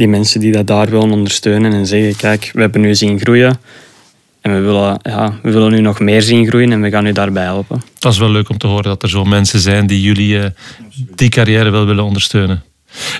[0.00, 3.60] die mensen die dat daar willen ondersteunen en zeggen, kijk, we hebben nu zien groeien
[4.40, 7.12] en we willen, ja, we willen nu nog meer zien groeien en we gaan u
[7.12, 7.82] daarbij helpen.
[7.98, 10.50] Dat is wel leuk om te horen dat er zo mensen zijn die jullie eh,
[11.14, 12.62] die carrière wel willen ondersteunen.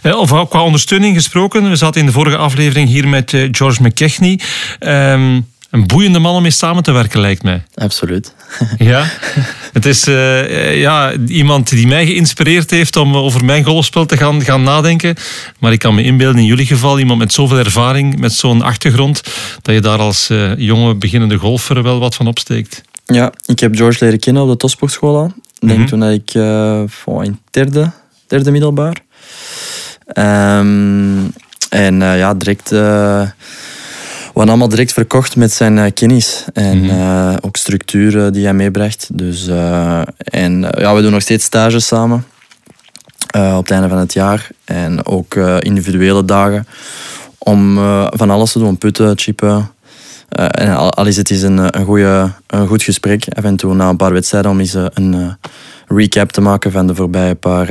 [0.02, 3.82] Eh, Of qua ondersteuning gesproken, we zaten in de vorige aflevering hier met eh, George
[3.82, 4.40] McKechnie.
[4.78, 5.40] Ehm,
[5.70, 7.62] een boeiende man om mee samen te werken, lijkt mij.
[7.74, 8.34] Absoluut.
[8.78, 9.04] Ja,
[9.72, 14.42] het is eh, ja, iemand die mij geïnspireerd heeft om over mijn golfspel te gaan,
[14.42, 15.14] gaan nadenken.
[15.58, 19.22] Maar ik kan me inbeelden, in jullie geval, iemand met zoveel ervaring, met zo'n achtergrond,
[19.62, 22.82] dat je daar als eh, jonge beginnende golfer wel wat van opsteekt.
[23.04, 25.32] Ja, ik heb George leren kennen op de topsportschool al.
[25.58, 25.88] Ik denk Mhm.
[25.88, 26.30] toen dat ik
[26.92, 27.90] voor in derde,
[28.26, 28.96] derde middelbaar.
[30.06, 31.24] Ehm,
[31.68, 32.72] en ja, direct...
[34.40, 36.44] hadden allemaal direct verkocht met zijn eh, kennis.
[36.52, 36.90] En Mhm.
[36.90, 39.08] eh, ook structuur die hij meebracht.
[39.12, 42.24] Dus, eh, en eh, ja, we doen nog steeds stages samen.
[43.30, 44.48] eh, op het einde van het jaar.
[44.64, 46.66] En ook eh, individuele dagen.
[47.38, 48.78] Om eh, van alles te doen.
[48.78, 49.70] Putten, chippen.
[50.28, 52.06] Eh, en al, al is het eens een, eh, een, goeie,
[52.46, 55.48] een goed gesprek, af en toe na een paar wedstrijden, om eens eh, een eh,
[55.86, 57.68] recap te maken van de voorbije paar,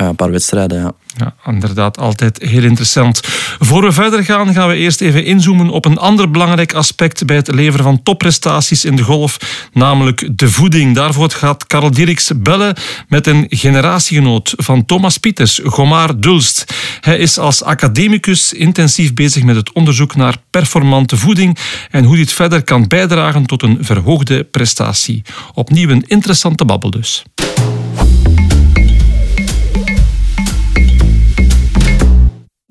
[0.00, 0.80] eh, eh, paar wedstrijden.
[0.80, 0.92] Ja.
[1.16, 3.20] Ja, inderdaad, altijd heel interessant.
[3.58, 7.36] Voor we verder gaan, gaan we eerst even inzoomen op een ander belangrijk aspect bij
[7.36, 9.36] het leveren van topprestaties in de golf,
[9.72, 10.94] namelijk de voeding.
[10.94, 12.76] Daarvoor gaat Karel Dirks bellen
[13.08, 16.64] met een generatiegenoot van Thomas Pieters, Gomar Dulst.
[17.00, 21.58] Hij is als academicus intensief bezig met het onderzoek naar performante voeding
[21.90, 25.22] en hoe dit verder kan bijdragen tot een verhoogde prestatie.
[25.54, 27.22] Opnieuw een interessante babbel dus.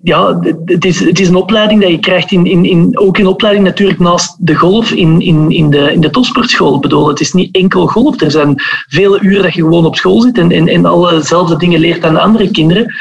[0.09, 3.27] Ja, het is, het is een opleiding dat je krijgt, in, in, in, ook een
[3.27, 6.79] opleiding natuurlijk naast de golf in, in, in, de, in de topsportschool.
[6.79, 8.21] Bedoel, het is niet enkel golf.
[8.21, 8.55] Er zijn
[8.87, 12.13] vele uren dat je gewoon op school zit en, en, en allezelfde dingen leert aan
[12.13, 12.95] de andere kinderen.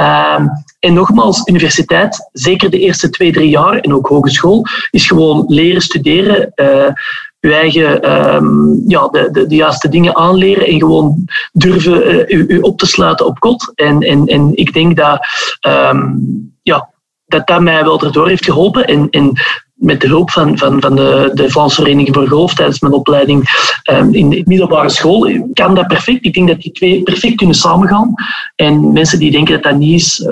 [0.00, 0.40] Uh,
[0.78, 5.82] en nogmaals, universiteit, zeker de eerste twee, drie jaar en ook hogeschool, is gewoon leren
[5.82, 6.52] studeren.
[6.56, 6.92] Uh,
[7.40, 12.44] je eigen um, ja, de, de, de, juiste dingen aanleren en gewoon durven uh, u,
[12.48, 13.72] u, op te sluiten op kot.
[13.74, 15.26] En, en, en ik denk dat,
[15.68, 16.88] um, ja,
[17.26, 18.84] dat dat mij wel erdoor heeft geholpen.
[18.84, 19.32] En, en
[19.78, 23.48] met de hulp van, van, van de, de Vlaamse Vereniging voor Golf tijdens mijn opleiding
[23.90, 26.24] um, in de middelbare school kan dat perfect.
[26.24, 28.14] Ik denk dat die twee perfect kunnen samengaan.
[28.54, 30.30] En mensen die denken dat dat niet is, uh,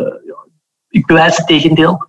[0.88, 2.08] ik bewijs het tegendeel.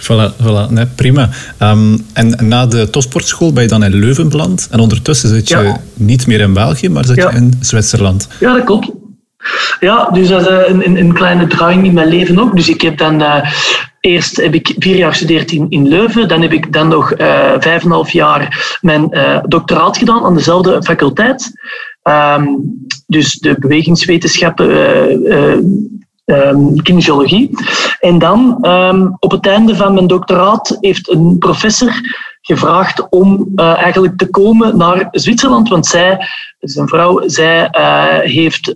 [0.00, 1.28] Voilà, voilà nee, prima.
[1.62, 4.68] Um, en na de topsportschool ben je dan in Leuven beland.
[4.70, 5.80] En ondertussen zit je ja.
[5.94, 7.30] niet meer in België, maar zit ja.
[7.30, 8.28] je in Zwitserland.
[8.40, 8.90] Ja, dat klopt.
[9.80, 12.56] Ja, dus dat is een, een, kleine draaiing in mijn leven ook.
[12.56, 13.22] Dus ik heb dan...
[13.22, 13.52] Uh,
[14.00, 16.28] Eerst heb ik vier jaar gestudeerd in, in Leuven.
[16.28, 20.24] Dan heb ik dan nog uh, vijf en een half jaar mijn uh, doctoraat gedaan
[20.24, 21.52] aan dezelfde faculteit.
[22.02, 22.60] Um,
[23.06, 24.70] dus de bewegingswetenschappen,
[26.24, 27.50] um, kinesiologie.
[28.00, 31.92] En dan, um, op het einde van mijn doctoraat, heeft een professor
[32.40, 36.28] gevraagd om uh, eigenlijk te komen naar Zwitserland, want zij,
[36.60, 38.74] zijn vrouw, zij uh, heeft uh,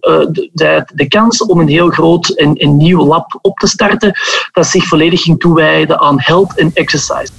[0.52, 4.12] de, de, kans om een heel groot en, en nieuw lab op te starten
[4.52, 7.32] dat zich volledig ging toewijden aan health and exercise.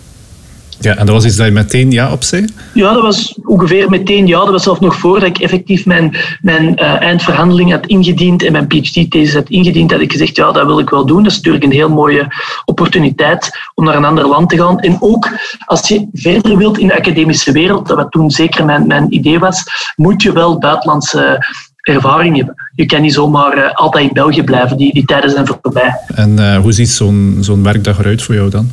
[0.84, 2.46] Ja, en dat was iets dat je meteen ja op zei?
[2.74, 4.40] Ja, dat was ongeveer meteen ja.
[4.40, 8.68] Dat was zelfs nog voordat ik effectief mijn, mijn uh, eindverhandeling had ingediend en mijn
[8.68, 11.24] PhD-thesis had ingediend, had ik gezegd, ja, dat wil ik wel doen.
[11.24, 12.28] Dat is natuurlijk een heel mooie
[12.66, 14.80] opportuniteit om naar een ander land te gaan.
[14.80, 15.30] En ook
[15.66, 19.64] als je verder wilt in de academische wereld, wat toen zeker mijn, mijn idee was,
[19.96, 21.46] moet je wel buitenlandse
[21.84, 22.56] ervaring hebben.
[22.76, 26.00] Je kan niet zomaar uh, altijd in België blijven, die, die tijden zijn voorbij.
[26.16, 28.70] En uh, hoe ziet zo'n zo'n werkdag eruit voor jou dan?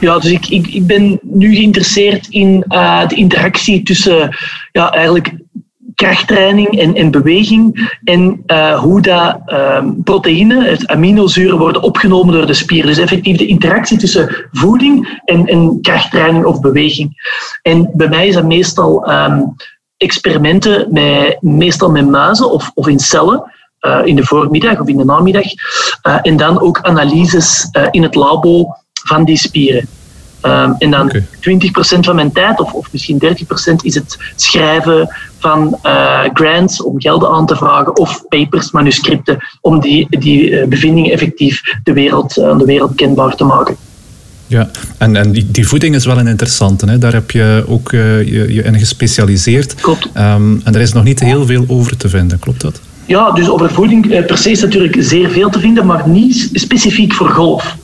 [0.00, 4.36] Ja, dus ik, ik, ik ben nu geïnteresseerd in uh, de interactie tussen
[4.72, 5.34] ja, eigenlijk
[5.94, 8.44] krachttraining en, en beweging en
[8.76, 9.38] hoe dat
[10.04, 12.86] proteïnen, het aminozuren, worden opgenomen door de spier.
[12.86, 17.32] Dus effectief de interactie tussen voeding en, en krachttraining of beweging.
[17.62, 19.54] En bij mij is dat meestal um,
[19.98, 23.52] experimenten met, meestal met muizen of, of in cellen.
[23.80, 25.44] Uh, in de voormiddag of in de namiddag.
[25.44, 29.86] Uh, en dan ook analyses uh, in het labo van die spieren.
[30.42, 31.26] Um, en dan okay.
[31.96, 35.78] 20% van mijn tijd, of, of misschien 30%, is het schrijven van
[36.32, 41.92] grants om gelden aan te vragen, of papers, manuscripten, om die, die bevindingen effectief de
[41.92, 43.76] wereld, aan de wereld kenbaar te maken.
[44.48, 46.86] Ja, en, en die, die voeding is wel een interessante.
[46.86, 46.98] Hè?
[46.98, 49.74] Daar heb je ook uh, je, je in gespecialiseerd.
[49.74, 50.04] Klopt.
[50.04, 52.80] Um, en er is nog niet heel veel over te vinden, klopt dat?
[53.06, 56.50] Ja, dus over voeding uh, per se is natuurlijk zeer veel te vinden, maar niet
[56.52, 57.76] specifiek voor golf.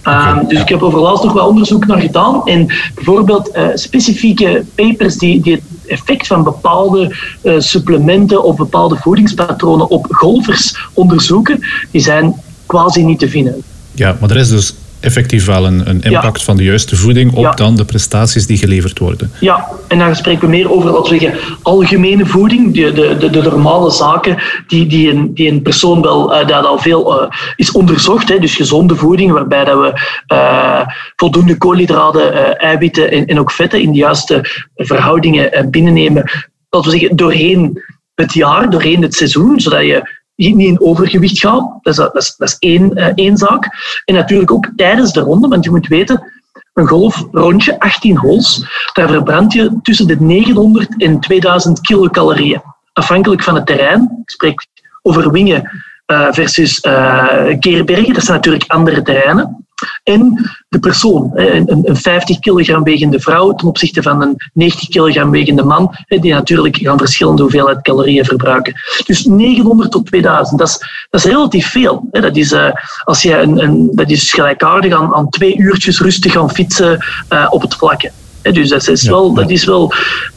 [0.00, 0.62] Okay, um, dus ja.
[0.62, 2.46] ik heb over laatst nog wel onderzoek naar gedaan.
[2.46, 7.16] En bijvoorbeeld uh, specifieke papers die, die het effect van bepaalde
[7.58, 12.34] supplementen of bepaalde voedingspatronen op golfers onderzoeken, die zijn
[12.66, 13.62] quasi niet te vinden.
[13.94, 16.44] Ja, maar er is dus effectief wel een, een impact ja.
[16.44, 17.50] van de juiste voeding op ja.
[17.50, 19.32] dan de prestaties die geleverd worden.
[19.40, 23.30] Ja, en dan spreken we meer over, laten we zeggen, algemene voeding, de, de, de,
[23.30, 27.28] de normale zaken die, die, een, die een persoon wel, uh, dat al veel uh,
[27.56, 29.92] is onderzocht, hè, dus gezonde voeding, waarbij dat we
[30.34, 30.80] uh,
[31.16, 36.30] voldoende koolhydraten, eiwitten en, en ook vetten in de juiste verhoudingen binnennemen,
[36.68, 37.82] laten we zeggen, doorheen
[38.14, 41.78] het jaar, doorheen het seizoen, zodat je niet in overgewicht gaat.
[41.82, 43.68] Dat is, dat is, dat één, uh, één zaak.
[44.04, 46.32] En natuurlijk ook tijdens de ronde, want je moet weten,
[46.74, 52.62] een golfrondje, 18 holes, daar verbrand je tussen de 900 en 2000 kilocalorieën.
[52.92, 54.02] Afhankelijk van het terrein.
[54.22, 54.66] Ik spreek
[55.02, 55.70] over wingen
[56.06, 58.14] uh, versus uh, keerbergen.
[58.14, 59.66] Dat zijn natuurlijk andere terreinen.
[60.02, 65.30] En de persoon, een, een 50 kilogram wegende vrouw ten opzichte van een 90 kilogram
[65.30, 68.74] wegende man, die natuurlijk gaan verschillende hoeveelheid calorieën verbruiken.
[69.06, 70.78] Dus 900 tot 2000, dat is,
[71.10, 72.08] dat is relatief veel.
[72.10, 72.70] Dat is, uh,
[73.04, 77.46] als je een, een, dat is gelijkaardig aan, aan twee uurtjes rustig gaan fietsen uh,
[77.50, 78.10] op het vlakke.
[78.42, 79.92] Dus dat is wel, dat is wel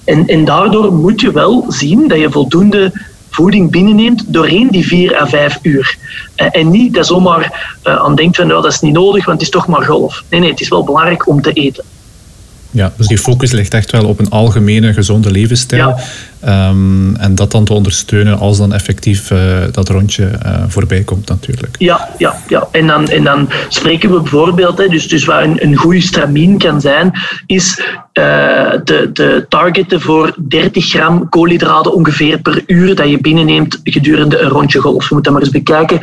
[0.06, 2.92] en, en daardoor moet je wel zien dat je voldoende
[3.36, 5.98] voeding binnenneemt doorheen die vier à vijf uur.
[6.36, 9.38] Uh, en niet dat zomaar uh, aan denkt van nou, dat is niet nodig, want
[9.38, 10.24] het is toch maar golf.
[10.30, 11.84] Nee, nee, het is wel belangrijk om te eten.
[12.72, 15.88] Ja, dus die focus ligt echt wel op een algemene gezonde levensstijl.
[15.88, 15.98] Ja.
[16.40, 19.32] Ehm, en dat dan te ondersteunen als dan effectief
[19.72, 20.32] dat rondje
[20.68, 21.76] voorbij komt natuurlijk.
[21.78, 22.68] Ja, ja, ja.
[22.72, 26.58] En, dan, en dan spreken we bijvoorbeeld, hè, dus, dus waar een, een goede stramien
[26.58, 27.12] kan zijn,
[27.46, 27.82] is
[28.16, 34.50] de, de targeten voor 30 gram koolhydraten ongeveer per uur dat je binnenneemt gedurende een
[34.50, 35.10] rondje golf.
[35.10, 36.00] Je moet dat maar eens bekijken.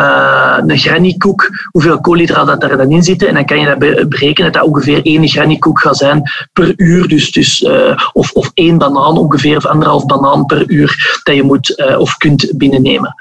[0.00, 3.28] Uh, een grannykoek, hoeveel koolhydraten dat er dan in zitten.
[3.28, 7.08] En dan kan je dat berekenen dat dat ongeveer één grannykoek gaat zijn per uur.
[7.08, 11.42] Dus, dus, uh, of, of één banaan ongeveer, of anderhalf banaan per uur dat je
[11.42, 13.14] moet uh, of kunt binnennemen.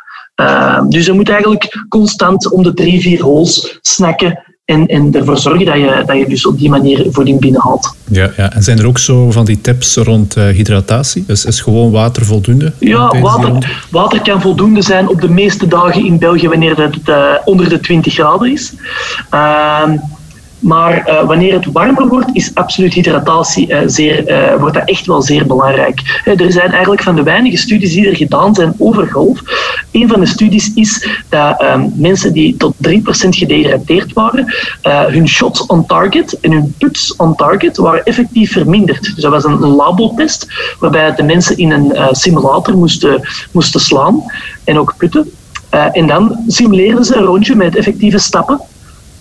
[0.89, 5.65] dus je moet eigenlijk constant om de drie, vier holes snacken en, en ervoor zorgen
[5.65, 7.95] dat je, dat je dus op die manier voeding binnenhaalt.
[8.12, 8.53] Ja, ja.
[8.53, 11.23] En zijn er ook zo van die tips rond uh, hydratatie?
[11.27, 12.73] Is, is gewoon water voldoende?
[12.79, 17.34] Ja, water, water kan voldoende zijn op de meeste dagen in België wanneer het uh,
[17.45, 18.73] onder de 20 graden is.
[19.34, 19.89] Uh,
[20.60, 25.06] maar uh, wanneer het warmer wordt, is absoluut hydratatie uh, zeer, uh, wordt dat echt
[25.06, 26.22] wel zeer belangrijk.
[26.26, 29.41] er zijn eigenlijk van de weinige studies die er gedaan zijn over golf.
[29.91, 32.91] Een van de studies is dat um, mensen die tot 3%
[33.30, 34.54] gedehydrateerd waren,
[35.08, 39.02] hun shots on target en hun puts on target waren effectief verminderd.
[39.02, 40.48] Dus dat was een labotest
[40.80, 44.24] waarbij de mensen in een simulator moesten, moesten slaan
[44.63, 45.32] en ook putten.
[45.69, 48.62] en dan simuleerden ze een rondje met effectieve stappen.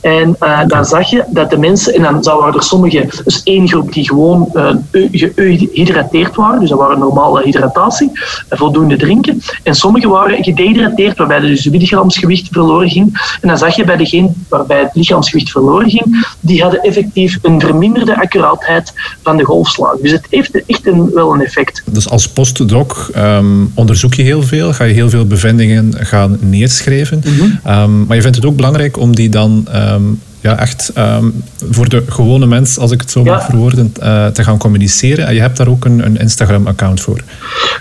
[0.00, 3.68] En uh, dan zag je dat de mensen, en dan waren er sommigen, dus één
[3.68, 4.74] groep die gewoon uh,
[5.12, 8.10] gehydrateerd waren, dus dat waren normale hydratatie,
[8.50, 9.42] voldoende drinken.
[9.62, 13.36] En sommigen waren gedehydrateerd, waarbij dus het lichaamsgewicht verloren ging.
[13.40, 17.60] En dan zag je bij degene waarbij het lichaamsgewicht verloren ging, die hadden effectief een
[17.60, 19.96] verminderde accuraatheid van de golfslag.
[20.02, 21.82] Dus het heeft echt een, wel een effect.
[21.84, 27.22] Dus als postdoc um, onderzoek je heel veel, ga je heel veel bevindingen gaan neerschrijven.
[27.24, 27.72] Mm -hmm.
[27.72, 29.97] um, maar je vindt het ook belangrijk om die dan um,
[30.40, 34.44] ja, echt um, voor de gewone mens, als ik het zo mag verwoorden, uh, te
[34.44, 35.26] gaan communiceren.
[35.26, 37.20] En je hebt daar ook een, een Instagram-account voor.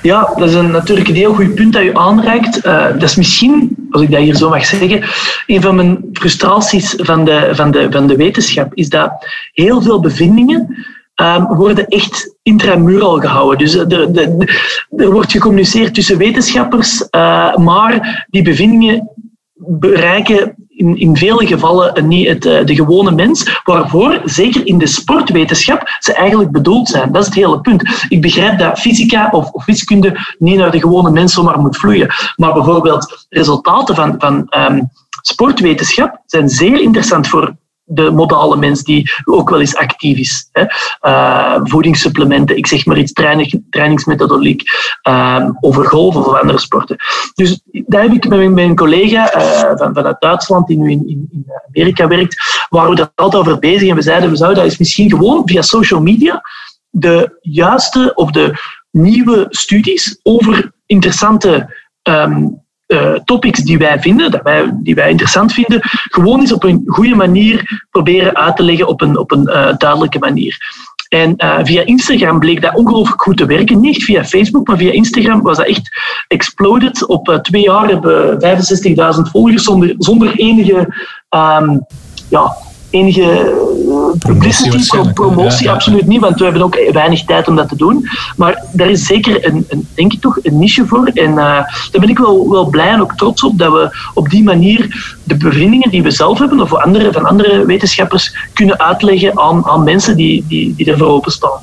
[0.01, 2.65] Ja, dat is een, natuurlijk een heel goed punt dat je aanreikt.
[2.65, 5.03] Uh, dat is misschien, als ik dat hier zo mag zeggen,
[5.47, 9.11] een van mijn frustraties van de, van de, van de wetenschap, is dat
[9.53, 10.85] heel veel bevindingen
[11.21, 13.57] um, worden echt intramural gehouden.
[13.57, 14.29] Dus er, er,
[14.97, 19.09] er wordt gecommuniceerd tussen wetenschappers, uh, maar die bevindingen
[19.57, 24.87] bereiken in, in vele gevallen niet het, eh, de gewone mens, waarvoor, zeker in de
[24.87, 27.11] sportwetenschap, ze eigenlijk bedoeld zijn.
[27.11, 28.05] Dat is het hele punt.
[28.09, 32.13] Ik begrijp dat fysica of, of wiskunde niet naar de gewone mens zomaar moet vloeien.
[32.35, 34.89] Maar bijvoorbeeld resultaten van, van um,
[35.21, 37.55] sportwetenschap zijn zeer interessant voor
[37.89, 40.49] de modale mens die ook wel eens actief is.
[40.51, 40.63] Hè.
[41.01, 43.63] Uh, voedingssupplementen, ik zeg maar iets, training,
[45.09, 46.95] uh, over golf of andere sporten.
[47.33, 51.45] Dus daar heb ik met mijn collega uh, van, vanuit Duitsland, die nu in, in,
[51.67, 54.79] Amerika werkt, waren we er altijd over bezig en we zeiden, we zouden dat eens
[54.79, 56.41] misschien gewoon via social media
[56.89, 58.53] de juiste of de
[58.91, 65.53] nieuwe studies over interessante um, uh, topics die wij vinden, dat wij, die wij interessant
[65.53, 69.49] vinden, gewoon eens op een goede manier proberen uit te leggen op een, op een
[69.49, 70.57] uh, duidelijke manier.
[71.09, 73.79] En uh, via Instagram bleek dat ongelooflijk goed te werken.
[73.79, 75.89] Niet via Facebook, maar via Instagram was dat echt
[76.27, 77.05] exploded.
[77.05, 80.93] Op twee jaar hebben we 65.000 volgers zonder, zonder enige
[81.29, 81.85] um,
[82.29, 82.55] ja,
[82.89, 87.69] enige eh, publicity, promotie, promotie absoluut niet, want we hebben ook weinig tijd om dat
[87.69, 88.09] te doen.
[88.35, 91.07] Maar daar is zeker een, een denk ik toch, een niche voor.
[91.13, 94.29] En uh, daar ben ik wel, wel blij en ook trots op dat we op
[94.29, 99.39] die manier de bevindingen die we zelf hebben of andere, van andere wetenschappers kunnen uitleggen
[99.39, 101.59] aan, aan mensen die, die, die ervoor openstaan.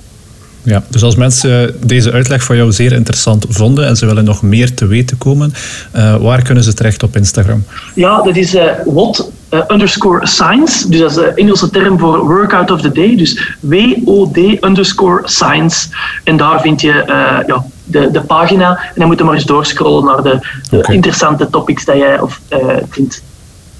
[0.65, 4.43] Ja, dus als mensen deze uitleg van jou zeer interessant vonden en ze willen nog
[4.43, 5.53] meer te weten komen,
[5.97, 7.65] uh, waar kunnen ze terecht op Instagram?
[7.95, 10.89] Ja, dat is uh, what uh, underscore science.
[10.89, 13.17] Dus dat is de Engelse term voor workout of the day.
[13.17, 15.89] Dus W-O-D underscore science.
[16.25, 17.03] En daar vind je
[17.47, 18.69] ja, de, de pagina.
[18.69, 20.95] En dan moet je maar eens doorscrollen naar de, de okay.
[20.95, 22.41] interessante topics dat jij of,
[22.91, 23.23] vindt.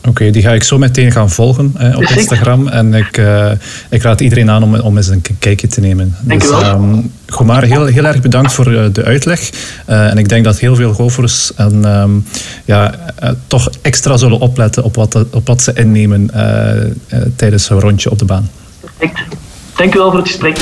[0.09, 2.69] Oké, die ga ik zo meteen gaan volgen op Instagram.
[2.69, 3.51] En ik, uh,
[3.91, 6.17] ik raad iedereen aan om, om eens een kijkje te nemen.
[6.21, 9.51] Dank dus, um, Gomar, heel, heel erg bedankt voor uh, de uitleg.
[9.89, 12.25] Uh, en ik denk dat heel veel golfers en, um,
[12.65, 12.95] ja,
[13.47, 16.31] toch extra zullen opletten op wat, op wat ze innemen
[17.37, 18.51] tijdens een rondje op de baan.
[18.81, 19.21] Perfect.
[19.77, 20.57] Dank u wel voor het gesprek.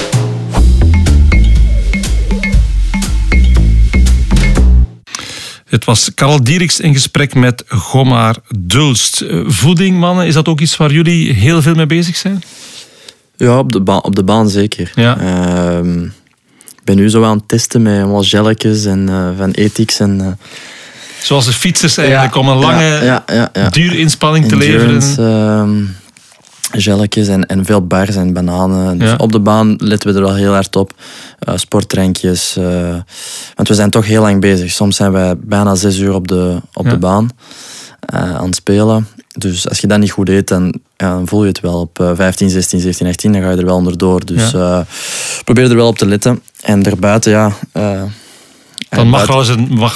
[5.72, 9.20] Het was Karel Dieriks in gesprek met Gomar Dulst.
[9.20, 12.42] Eh, voeding, mannen, is dat ook iets waar jullie heel veel mee bezig zijn?
[13.37, 14.92] Ja, op de, baan, op de baan zeker.
[14.94, 15.20] Ja.
[15.20, 16.02] Uh,
[16.70, 20.18] ik ben nu zo aan het testen met wat gelletjes en uh, van ethics en...
[20.20, 20.26] Uh,
[21.22, 25.02] Zoals de fietsers eigenlijk, ja, om een lange, ja, ja, duurinspanning te leveren.
[26.75, 28.98] Uh, gelletjes en, en veel bars en bananen.
[28.98, 29.16] Dus Ja.
[29.16, 30.92] op de baan letten we er wel heel hard op.
[31.38, 32.56] Eh, sportdrankjes.
[32.56, 32.96] eh,
[33.54, 34.70] want we zijn toch heel lang bezig.
[34.70, 36.90] Soms zijn wij bijna zes uur op de, op Ja.
[36.90, 37.31] de baan
[38.00, 39.08] eh, aan het spelen.
[39.38, 40.64] Dus als je dat niet goed eet, dan,
[40.96, 41.81] ja, dan voel je het wel.
[41.81, 44.25] Op eh, 15, 16, 17, 18, dan ga je er wel onderdoor.
[44.25, 44.50] Dus
[45.44, 46.42] probeer er wel op te letten.
[46.62, 47.52] En daarbuiten, ja...
[48.88, 49.38] Dan mag wel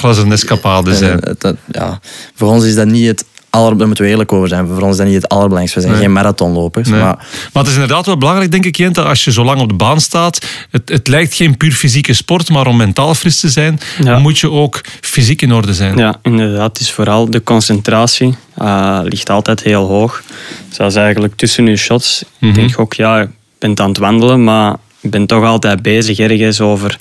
[0.09, 1.19] eens een, escapade zijn.
[1.37, 1.99] dat- ja,
[2.35, 3.25] voor ons is dat niet het
[3.57, 4.67] aller, daar moeten we eerlijk over zijn.
[4.67, 5.79] Voor ons is dat niet het allerbelangrijkste.
[5.79, 6.03] We zijn Nee.
[6.05, 6.89] geen marathonlopers.
[6.89, 6.99] Nee.
[6.99, 7.15] Maar
[7.53, 9.73] Maar het is inderdaad wel belangrijk, denk ik, Jente, als je zo lang op de
[9.75, 10.45] baan staat.
[10.71, 14.19] Het, het lijkt geen puur fysieke sport, maar om mentaal fris te zijn, Ja.
[14.19, 15.97] moet je ook fysiek in orde zijn.
[15.97, 16.67] Ja, inderdaad.
[16.77, 20.23] Het is vooral de concentratie eh, ligt altijd heel hoog.
[20.69, 22.23] Zelfs eigenlijk tussen je shots.
[22.39, 22.49] Mhm.
[22.49, 23.27] Ik denk ook, ja, je
[23.59, 26.97] bent aan het wandelen, maar je bent toch altijd bezig ergens over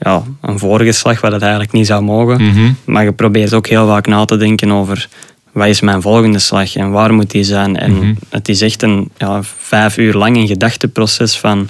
[0.00, 2.42] ja, een vorige slag, wat het eigenlijk niet zou mogen.
[2.42, 2.72] Mhm.
[2.84, 5.08] Maar je probeert ook heel vaak na te denken over
[5.56, 7.76] wat is mijn volgende slag en waar moet die zijn.
[7.76, 8.14] En Mhm.
[8.28, 11.68] het is echt een ja, vijf uur lang een gedachteproces van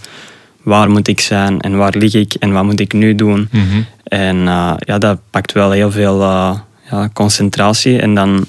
[0.63, 3.49] waar moet ik zijn en waar lig ik en wat moet ik nu doen.
[3.53, 3.81] Mhm.
[4.05, 6.59] En eh, ja, dat pakt wel heel veel eh,
[6.91, 7.99] ja, concentratie.
[8.01, 8.47] En dan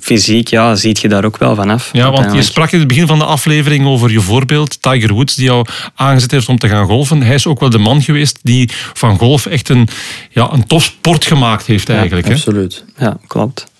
[0.00, 1.90] fysiek ja, ziet je daar ook wel vanaf.
[1.92, 5.34] Ja, want je sprak in het begin van de aflevering over je voorbeeld, Tiger Woods,
[5.34, 7.22] die jou aangezet heeft om te gaan golfen.
[7.22, 9.88] Hij is ook wel de man geweest die van golf echt een,
[10.30, 12.26] ja, een topsport gemaakt heeft eigenlijk.
[12.26, 12.32] hè?
[12.34, 12.84] absoluut.
[12.98, 13.72] Ja, klopt.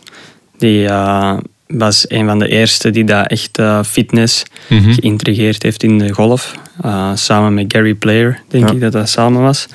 [0.58, 1.36] Die eh,
[1.66, 4.92] was een van de eerste die daar echt eh, fitness Mhm.
[4.92, 6.54] geïntegreerd heeft in de golf.
[6.82, 8.74] Eh, samen met Gary Player, denk Ja.
[8.74, 9.66] ik dat dat samen was.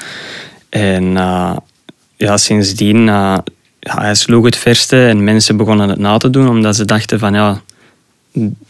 [0.70, 1.04] En
[2.18, 3.44] ja, sindsdien, ja,
[3.80, 7.34] hij sloeg het verste en mensen begonnen het na te doen, omdat ze dachten van
[7.34, 7.62] ja,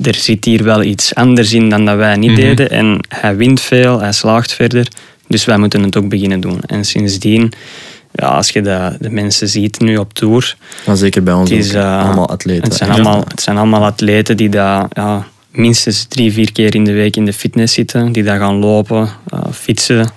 [0.01, 2.39] er zit hier wel iets anders in dan dat wij niet Mhm.
[2.41, 2.69] deden.
[2.69, 4.87] En hij wint veel, hij slaagt verder,
[5.27, 6.59] dus wij moeten het ook beginnen doen.
[6.65, 7.51] En sindsdien,
[8.19, 10.55] ja, als je de, de mensen ziet nu op tour,
[10.85, 12.63] Maar zeker bij ons het, is, ook, eh, allemaal atleten.
[12.63, 12.95] Het zijn, Ja.
[12.95, 17.15] allemaal, het zijn allemaal atleten die daar ja, minstens drie, vier keer in de week
[17.15, 18.11] in de fitness zitten.
[18.11, 20.09] Die daar gaan lopen, eh, fietsen.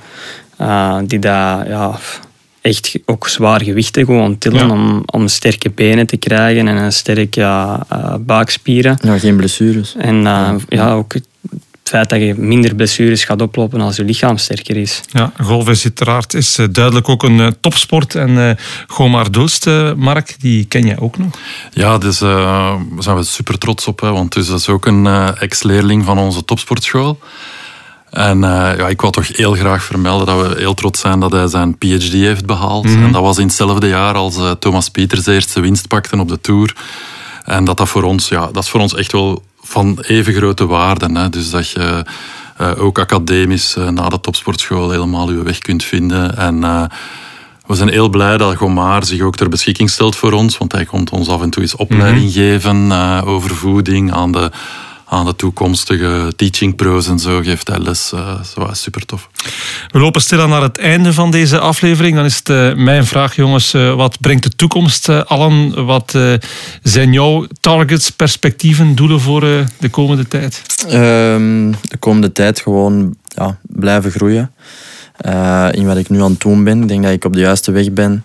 [0.57, 1.99] eh, die daar ja,
[2.61, 4.73] echt ook zwaar gewichten gewoon tillen Ja.
[4.73, 7.87] om, om sterke benen te krijgen en een sterke ja,
[8.21, 8.99] buikspieren.
[9.03, 9.95] Ja, geen blessures.
[9.99, 11.27] En eh, ja, ook het
[11.93, 15.01] feit dat je minder blessures gaat oplopen als je lichaam sterker is.
[15.13, 18.15] Ja, golf is uiteraard is eh, duidelijk ook een eh, topsport.
[18.15, 19.67] En eh Gomar Dulst,
[19.97, 21.31] Mark, die ken jij ook nog.
[21.73, 22.29] Ja, dus eh,
[22.95, 24.01] daar zijn we super trots op.
[24.01, 27.19] Hè, want dus dat is ook een eh, ex-leerling van onze topsportschool.
[28.11, 31.33] En eh, ja, ik wou toch heel graag vermelden dat we heel trots zijn dat
[31.33, 32.85] hij zijn PhD heeft behaald.
[32.85, 36.41] En dat was in hetzelfde jaar als Thomas Pieters de eerste winst pakte op de
[36.41, 36.77] Tour.
[37.45, 40.67] En dat, dat, voor ons, ja, dat is voor ons echt wel van even grote
[40.67, 41.09] waarde.
[41.13, 41.29] Hè.
[41.29, 42.05] Dus dat je
[42.57, 46.37] eh, ook academisch eh, na de topsportschool helemaal je weg kunt vinden.
[46.37, 46.85] En eh,
[47.67, 50.59] we zijn heel blij dat Gomaar zich ook ter beschikking stelt voor ons.
[50.59, 54.51] Want hij komt ons af en toe eens opleiding geven eh, over voeding aan de,
[55.13, 57.41] aan de toekomstige teaching pros en zo.
[57.43, 58.13] Geeft hij les.
[58.13, 59.29] eh zo, super tof.
[59.91, 62.17] We lopen stilaan naar het einde van deze aflevering.
[62.17, 63.75] Dan is het eh, mijn vraag, jongens.
[63.75, 65.85] eh, wat brengt de toekomst, Allen?
[65.85, 66.33] Wat eh,
[66.83, 70.63] zijn jouw targets, perspectieven, doelen voor eh, de komende tijd?
[70.89, 74.53] Ehm, de komende tijd gewoon ja, blijven groeien.
[75.17, 76.83] Eh, in wat ik nu aan het doen ben.
[76.83, 78.25] Ik denk dat ik op de juiste weg ben.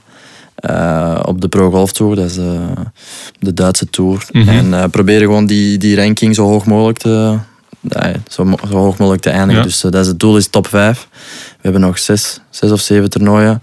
[0.58, 2.70] Eh, op de Pro Golf Tour, dat is eh,
[3.40, 4.26] de Duitse Tour.
[4.32, 4.50] Mhm.
[4.50, 7.38] En eh, proberen gewoon die, die ranking zo hoog mogelijk te,
[8.28, 9.62] zo, zo hoog mogelijk te eindigen.
[9.62, 9.68] Ja.
[9.68, 11.08] Dus dat is het doel is top 5.
[11.12, 13.62] We hebben nog zes, zes of zeven toernooien.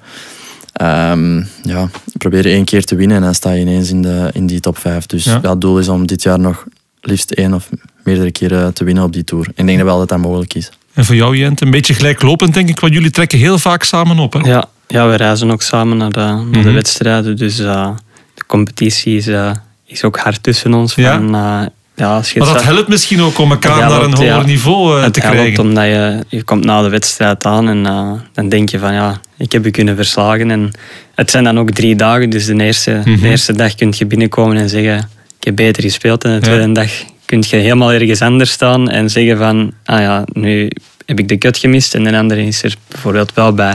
[0.72, 1.88] Ehm ja,
[2.18, 4.78] proberen één keer te winnen en dan sta je ineens in, de, in die top
[4.78, 5.06] 5.
[5.06, 5.38] Dus Ja.
[5.42, 5.50] ja.
[5.50, 6.64] het doel is om dit jaar nog
[7.00, 7.68] liefst één of
[8.04, 9.46] meerdere keren te winnen op die tour.
[9.54, 10.70] Ik denk dat wel dat dat mogelijk is.
[10.94, 12.80] En voor jou, Jent, een beetje gelijklopend, denk ik.
[12.80, 14.32] Want jullie trekken heel vaak samen op.
[14.32, 14.38] Hè?
[14.38, 16.72] Ja, ja we reizen ook samen naar de, naar de Mhm.
[16.74, 17.36] wedstrijden.
[17.36, 17.90] Dus eh,
[18.34, 19.50] de competitie is, eh,
[19.86, 20.94] is ook hard tussen ons.
[20.94, 21.16] Ja.
[21.16, 21.60] Van, eh,
[21.96, 24.42] ja, als je Maar dat helpt misschien ook om elkaar naar een helpt, hoger ja.
[24.42, 25.62] niveau eh, het te helpt krijgen.
[25.64, 29.20] omdat je, je komt na de wedstrijd aan en eh, dan denk je van ja,
[29.38, 30.50] ik heb je kunnen verslagen.
[30.50, 30.70] En
[31.14, 33.20] het zijn dan ook drie dagen, dus de eerste, Mhm.
[33.20, 35.08] de eerste dag kun je binnenkomen en zeggen
[35.38, 36.24] ik heb beter gespeeld.
[36.24, 36.42] En de Ja.
[36.42, 36.90] tweede dag
[37.26, 40.70] kun je helemaal ergens anders staan en zeggen van ah ja, nu
[41.06, 43.74] heb ik de cut gemist en de andere is er bijvoorbeeld wel bij.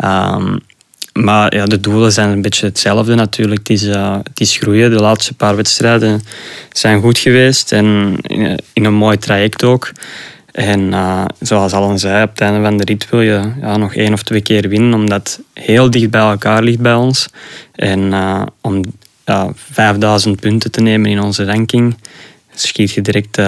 [0.00, 0.56] Ehm,
[1.12, 3.58] maar ja, de doelen zijn een beetje hetzelfde natuurlijk.
[3.58, 4.90] Het is, eh, het is groeien.
[4.90, 6.22] De laatste paar wedstrijden
[6.72, 9.92] zijn goed geweest en in, in een mooi traject ook.
[10.52, 13.94] En eh, zoals Alan zei, op het einde van de rit wil je ja, nog
[13.94, 17.28] één of twee keer winnen, omdat heel dicht bij elkaar ligt bij ons.
[17.74, 18.82] En eh, om
[19.24, 21.96] ja, 5000 punten te nemen in onze ranking,
[22.54, 23.38] schiet je direct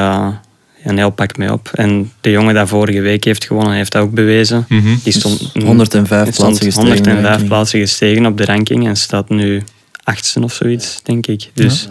[0.83, 1.71] eh, een heel pak mee op.
[1.75, 4.65] En de jongen die vorige week heeft gewonnen, heeft dat ook bewezen.
[4.69, 4.95] Mhm.
[5.03, 6.97] Die stond 105 die stond plaatsen gestegen.
[6.97, 7.49] in de 105 ranking.
[7.49, 9.63] plaatsen gestegen op de ranking en staat nu
[10.05, 11.51] achtste of zoiets, denk ik.
[11.55, 11.89] Dus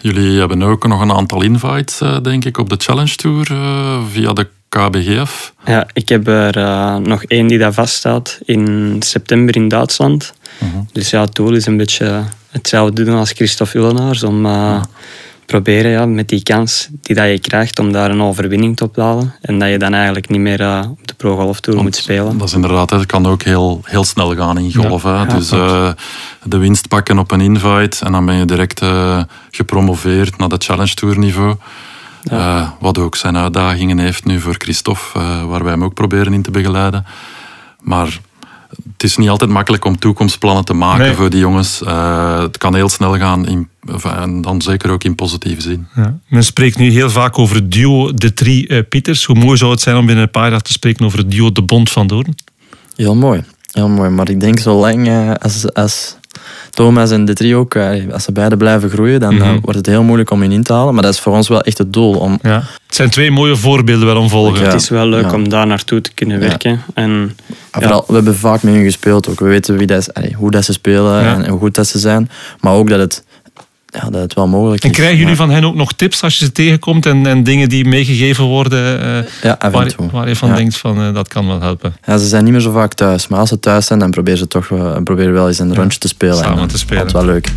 [0.00, 3.98] Jullie hebben ook nog een aantal invites, uh, denk ik, op de Challenge Tour uh,
[4.12, 5.52] via de KBGF.
[5.64, 10.32] Ja, ik heb er uh, nog één die daar vaststaat in september in Duitsland.
[10.58, 10.68] -huh.
[10.92, 14.22] Dus ja, het doel is een beetje hetzelfde doen als Christophe Ullenaars.
[14.22, 14.82] Om uh,
[15.50, 19.34] proberen ja, met die kans die dat je krijgt om daar een overwinning te ophalen.
[19.40, 22.38] En dat je dan eigenlijk niet meer uh, op de Pro Golf Tour moet spelen.
[22.38, 25.02] Dat is inderdaad, het kan ook heel, heel snel gaan in golf.
[25.02, 25.14] Ja.
[25.14, 25.90] Ja, dus uh,
[26.42, 28.82] de winst pakken op een invite en dan ben je direct
[29.50, 31.54] gepromoveerd naar de Challenge Tour niveau.
[32.22, 32.76] Ja.
[32.80, 36.50] wat ook zijn uitdagingen heeft nu voor Christophe, waar wij hem ook proberen in te
[36.50, 37.06] begeleiden.
[37.80, 38.20] Maar
[38.92, 41.14] het is niet altijd makkelijk om toekomstplannen te maken nee.
[41.14, 41.82] voor die jongens.
[41.82, 43.68] Uh, het kan heel snel gaan, in,
[44.02, 45.86] en dan zeker ook in positieve zin.
[45.94, 46.18] Ja.
[46.28, 49.24] Men spreekt nu heel vaak over het duo De Drie uh, Pieters.
[49.24, 51.52] Hoe mooi zou het zijn om binnen een paar jaar te spreken over het duo
[51.52, 52.34] De Bond van Doorn?
[52.96, 53.44] Heel mooi.
[53.72, 54.10] Heel mooi.
[54.10, 56.16] Maar ik denk zolang uh, als, als
[56.70, 57.76] Thomas en de trio ook,
[58.12, 59.60] als ze beide blijven groeien, dan mm -hmm.
[59.60, 60.94] wordt het heel moeilijk om hen in te halen.
[60.94, 62.14] Maar dat is voor ons wel echt het doel.
[62.14, 62.38] Om...
[62.42, 62.62] Ja.
[62.86, 64.60] Het zijn twee mooie voorbeelden wel om volgen.
[64.60, 64.66] Ja.
[64.70, 65.34] Het is wel leuk ja.
[65.34, 66.82] om daar naartoe te kunnen werken.
[66.94, 67.36] En,
[67.70, 69.40] Vooral, we hebben vaak met hen gespeeld ook.
[69.40, 71.86] We weten wie dat is, allee, hoe dat ze spelen en, en hoe goed dat
[71.86, 72.30] ze zijn.
[72.60, 73.24] Maar ook dat het
[73.90, 74.88] ja, dat het wel mogelijk is.
[74.88, 77.68] En krijgen jullie van hen ook nog tips als je ze tegenkomt en, en dingen
[77.68, 80.54] die meegegeven worden uh, ja, waar, waar, je van ja.
[80.54, 81.96] denkt van uh, dat kan wel helpen?
[82.06, 84.38] Ja, ze zijn niet meer zo vaak thuis, maar als ze thuis zijn dan proberen
[84.38, 86.36] ze toch uh, proberen wel eens een rondje te spelen.
[86.36, 86.98] Samen te spelen.
[86.98, 87.52] Dat is wel leuk.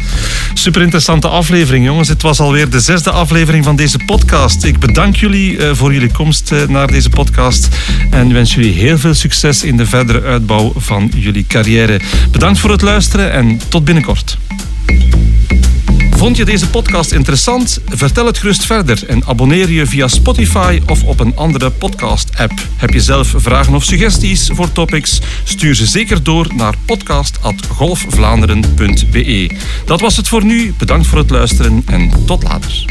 [0.54, 2.08] Super interessante aflevering jongens.
[2.08, 4.64] Het was alweer de zesde aflevering van deze podcast.
[4.64, 7.68] Ik bedank jullie voor jullie komst naar deze podcast
[8.12, 12.00] en wens jullie heel veel succes in de verdere uitbouw van jullie carrière.
[12.32, 14.38] Bedankt voor het luisteren en tot binnenkort.
[16.24, 17.80] Vond je deze podcast interessant?
[17.86, 22.54] Vertel het gerust verder en abonneer je via Spotify of op een andere podcast-app.
[22.78, 25.20] Heb je zelf vragen of suggesties voor topics?
[25.44, 29.56] Stuur ze zeker door naar podcast.golfvlaanderen.be.
[29.86, 30.74] Dat was het voor nu.
[30.78, 32.86] Bedankt voor het luisteren en tot later.